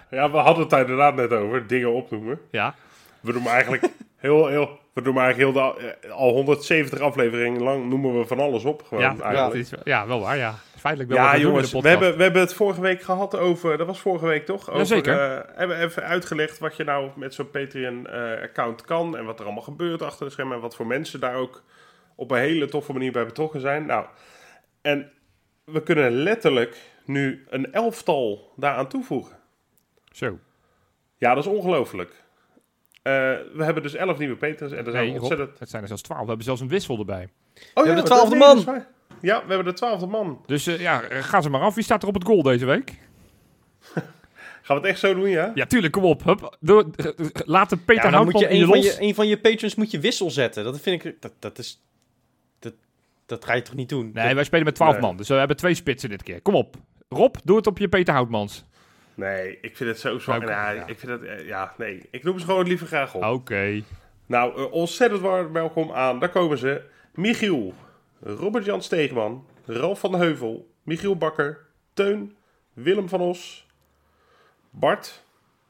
[0.10, 1.68] ja, we hadden het daar inderdaad net over.
[1.68, 2.40] Dingen opnoemen.
[2.52, 2.76] Ja.
[3.22, 3.84] We doen maar eigenlijk
[4.18, 4.80] heel, heel...
[4.94, 8.84] We doen maar eigenlijk heel de, al 170 afleveringen lang noemen we van alles op.
[8.88, 9.38] Gewoon, Ja, eigenlijk.
[9.38, 10.56] dat is, ja, wel waar, ja.
[10.80, 13.02] Feitelijk wel wat Ja, we doen in jongens, we hebben, we hebben het vorige week
[13.02, 13.78] gehad over.
[13.78, 14.68] Dat was vorige week toch?
[14.70, 15.20] Over, Jazeker.
[15.20, 19.18] eh, hebben we even uitgelegd wat je nou met zo'n Patreon-account kan.
[19.18, 20.56] En wat er allemaal gebeurt achter de schermen.
[20.56, 21.64] En wat voor mensen daar ook
[22.16, 23.86] op een hele toffe manier bij betrokken zijn.
[23.86, 24.06] Nou,
[24.82, 25.12] en
[25.64, 29.36] we kunnen letterlijk nu een elftal daaraan toevoegen.
[30.12, 30.40] Zo.
[31.18, 32.24] Ja, dat is ongelooflijk.
[33.04, 33.14] Eh,
[33.54, 34.72] we hebben dus elf nieuwe Patrons.
[34.72, 35.60] En er zijn Nee, Rob, ontzettend.
[35.60, 36.22] het zijn er zelfs twaalf.
[36.22, 37.30] We hebben zelfs een wissel erbij.
[37.74, 38.86] Oh, hebben de twaalfde nee, man.
[39.22, 40.44] Ja, we hebben de twaalfde man.
[40.46, 41.76] Dus eh, ja, eh, ga ze maar af.
[41.76, 42.90] Wie staat er op het goal deze week?
[44.62, 45.52] Gaan we het echt zo doen, ja?
[45.56, 46.24] Ja, tuurlijk, kom op.
[46.24, 46.58] Hup.
[46.60, 47.06] Doe, eh,
[47.46, 48.86] laat de Peter Ja, moet je in je van los.
[48.86, 50.64] je, een van je patrons moet je wissel zetten.
[50.64, 51.22] Dat vind ik...
[51.22, 51.82] Dat, dat is...
[52.60, 52.74] Dat,
[53.26, 54.12] dat ga je toch niet doen?
[54.14, 55.02] Nee, wij spelen met 12 Nee.
[55.02, 55.18] man.
[55.18, 56.42] Dus we hebben twee spitsen dit keer.
[56.42, 56.76] Kom op.
[57.10, 58.66] Rob, doe het op je Peter Houtmans.
[59.14, 60.48] Nee, ik vind het zo zwak.
[60.48, 60.72] Ja.
[60.72, 62.02] Ik vind het, ja, nee.
[62.12, 63.24] Ik noem ze gewoon liever graag op.
[63.24, 63.82] Oké.
[64.26, 66.20] Nou, ontzettend warm welkom aan.
[66.20, 66.82] Daar komen ze.
[67.14, 67.74] Michiel,
[68.24, 72.36] Robert-Jan Steegman, Ralf van de Heuvel, Michiel Bakker, Teun,
[72.74, 73.66] Willem van Os,
[74.70, 75.24] Bart.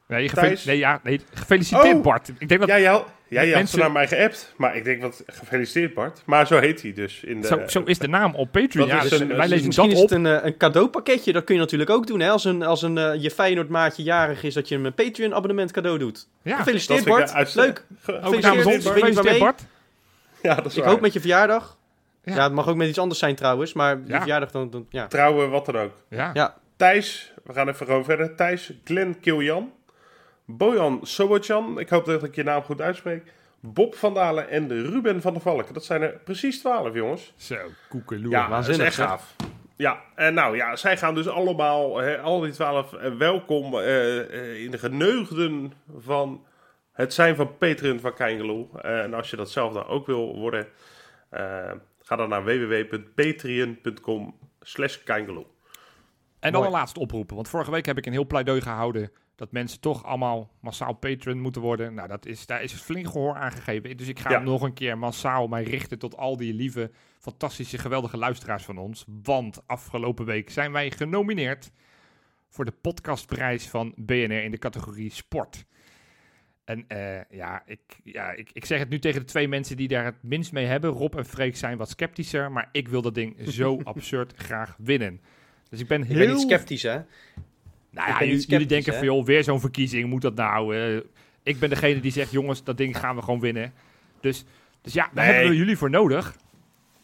[0.06, 0.64] Nee, gefe- Thijs?
[0.64, 2.02] nee, ja, nee, gefeliciteerd Oh.
[2.02, 2.28] Bart.
[2.38, 2.68] Ik denk dat...
[3.30, 4.54] Ja, mensen- ze naar mij geappt.
[4.56, 6.22] Maar ik denk, wat gefeliciteerd Bart.
[6.26, 7.22] Maar zo heet hij dus.
[7.24, 8.88] In de, Zo, zo is de naam op Patreon.
[8.88, 10.08] Dat Ja, is dus een- wij dus lezen Misschien dat is op.
[10.08, 11.32] het een, eh, een cadeaupakketje.
[11.32, 12.20] Dat kun je natuurlijk ook doen.
[12.20, 12.30] Hè?
[12.30, 15.34] Als, een, als een, eh, je Feyenoord maatje jarig is, dat je hem een Patreon
[15.34, 16.28] abonnement cadeau doet.
[16.42, 17.54] Ja, Gefeliciteerd Bart.
[17.54, 17.84] Leuk.
[18.00, 19.38] Ge- ook Gefeliciteerd, Gefeliciteerd.
[19.38, 19.64] Bart.
[20.42, 20.92] Ja, dat is Ik waar.
[20.92, 21.77] hoop met je verjaardag.
[22.28, 22.34] Ja.
[22.34, 22.42] Ja.
[22.42, 23.72] het mag ook met iets anders zijn trouwens.
[23.72, 24.18] Maar je Ja.
[24.18, 24.70] verjaardag dan...
[24.70, 25.06] dan ja.
[25.06, 25.92] Trouwen, wat dan ook.
[26.08, 26.30] Ja.
[26.32, 26.54] Ja.
[26.76, 28.34] Thijs, we gaan even gewoon verder.
[28.36, 29.72] Thijs, Glenn Kiljan,
[30.44, 33.32] Bojan Sobotjan, ik hoop dat ik je naam goed uitspreek.
[33.60, 35.74] Bob van Dalen en de Ruben van der Valk.
[35.74, 37.32] Dat zijn er precies twaalf, jongens.
[37.36, 37.56] Zo,
[37.88, 38.30] koekeloer.
[38.30, 39.34] Ja, waanzinnig, dat is echt gaaf.
[39.76, 44.18] Ja, en nou ja, zij gaan dus allemaal, hè, al die twaalf, eh, welkom eh,
[44.18, 46.44] eh, in de geneugden van
[46.92, 48.70] het zijn van Patreon van Keingeloel.
[48.80, 50.66] En als je dat zelf dan ook wil worden,
[51.30, 51.70] eh,
[52.08, 54.98] ga dan naar www.patreon.com slash.
[55.06, 55.26] En
[56.40, 56.64] dan Mooi.
[56.66, 57.30] een laatste oproep.
[57.30, 61.40] Want vorige week heb ik een heel pleidooi gehouden dat mensen toch allemaal massaal patron
[61.40, 61.94] moeten worden.
[61.94, 63.96] Nou, dat is, daar is flink gehoor aan gegeven.
[63.96, 64.38] Dus ik ga Ja.
[64.38, 69.04] nog een keer massaal mij richten tot al die lieve, fantastische, geweldige luisteraars van ons.
[69.22, 71.70] Want afgelopen week zijn wij genomineerd
[72.48, 75.64] voor de podcastprijs van BNR in de categorie sport.
[76.68, 79.88] En eh, ja, ik, ja ik, ik zeg het nu tegen de twee mensen die
[79.88, 80.90] daar het minst mee hebben.
[80.90, 85.20] Rob en Freek zijn wat sceptischer, maar ik wil dat ding zo absurd graag winnen.
[85.70, 86.16] Dus ik ben Ik heel...
[86.18, 86.98] ben niet sceptisch, hè?
[87.90, 88.98] Nou ja, jullie, denken hè?
[88.98, 90.76] van, joh, weer zo'n verkiezing, moet dat nou?
[90.76, 91.00] eh?
[91.42, 93.72] ik ben degene die zegt, jongens, dat ding gaan we gewoon winnen.
[94.20, 94.44] Dus,
[94.82, 95.34] dus ja, daar Nee.
[95.34, 96.36] hebben we jullie voor nodig.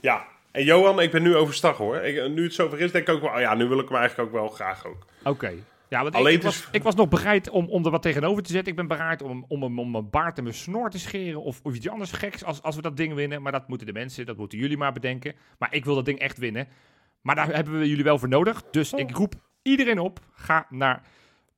[0.00, 1.96] Ja, en Johan, ik ben nu overstag hoor.
[1.96, 3.98] Ik, nu het zover is, denk ik ook wel, oh ja, nu wil ik hem
[3.98, 5.06] eigenlijk ook wel graag ook.
[5.24, 5.52] Oké.
[5.94, 8.52] Ja, want Alleen ik, was, ik was nog bereid om, om er wat tegenover te
[8.52, 8.70] zetten.
[8.70, 11.42] Ik ben bereid om, om, om, om mijn baard en mijn snor te scheren.
[11.42, 13.42] Of, of iets anders geks als, als we dat ding winnen.
[13.42, 15.34] Maar dat moeten de mensen, dat moeten jullie maar bedenken.
[15.58, 16.68] Maar ik wil dat ding echt winnen.
[17.20, 18.62] Maar daar hebben we jullie wel voor nodig.
[18.70, 20.20] Dus ik roep iedereen op.
[20.32, 21.02] Ga naar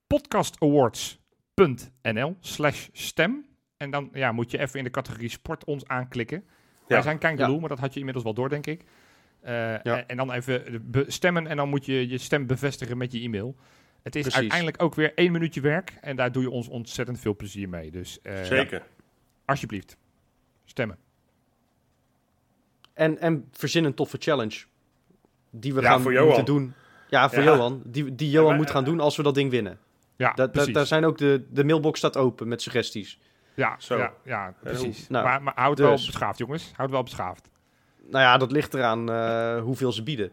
[0.06, 3.46] podcastawards.nl slash stem.
[3.76, 6.44] En dan ja, moet je even in de categorie sport ons aanklikken.
[6.86, 7.48] Wij zijn Ja.
[7.48, 8.84] maar dat had je inmiddels wel door, denk ik.
[9.40, 9.82] Eh, Ja.
[9.82, 13.56] en, en dan even stemmen en dan moet je je stem bevestigen met je e-mail.
[14.06, 14.40] Het is Precies.
[14.40, 17.90] uiteindelijk ook weer één minuutje werk en daar doe je ons ontzettend veel plezier mee.
[17.90, 18.82] Dus eh, Zeker.
[19.44, 19.96] alsjeblieft,
[20.64, 20.98] stemmen.
[22.94, 24.64] En, en verzin een toffe challenge.
[25.50, 26.26] Die we Ja, gaan voor Johan.
[26.26, 26.74] moeten doen.
[27.08, 27.54] Ja, voor Ja.
[27.54, 27.82] Johan.
[27.84, 29.78] Die, die Johan maar- moet gaan doen als we dat ding winnen.
[30.16, 33.18] Ja, Da, daar zijn ook de, de mailbox staat open met suggesties.
[33.54, 33.96] ja, Zo.
[33.98, 35.08] ja, ja, precies.
[35.08, 36.06] Nou, maar maar houd het wel dus.
[36.06, 36.72] beschaafd, jongens.
[36.76, 37.48] Houd wel beschaafd.
[38.02, 40.30] Nou ja, dat ligt eraan eh, hoeveel ze bieden.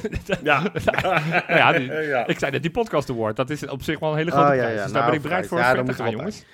[0.42, 0.62] Ja.
[0.84, 2.26] Nou ja, die- ja.
[2.26, 4.54] Ik zei net, die podcast award, dat is op zich wel een hele grote Oh,
[4.54, 4.76] ja, prijs.
[4.76, 4.82] ja.
[4.82, 5.58] Dus daar Nou, ben ik bereid voor.
[5.58, 6.44] Ja, verder te gaan, jongens.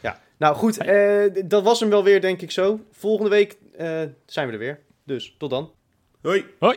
[0.00, 0.18] Ja.
[0.38, 2.80] Nou goed, eh, dat was hem wel weer, denk ik zo.
[2.92, 4.78] Volgende week eh, zijn we er weer.
[5.04, 5.70] Dus tot dan.
[6.22, 6.44] Hoi.
[6.58, 6.76] Hoi!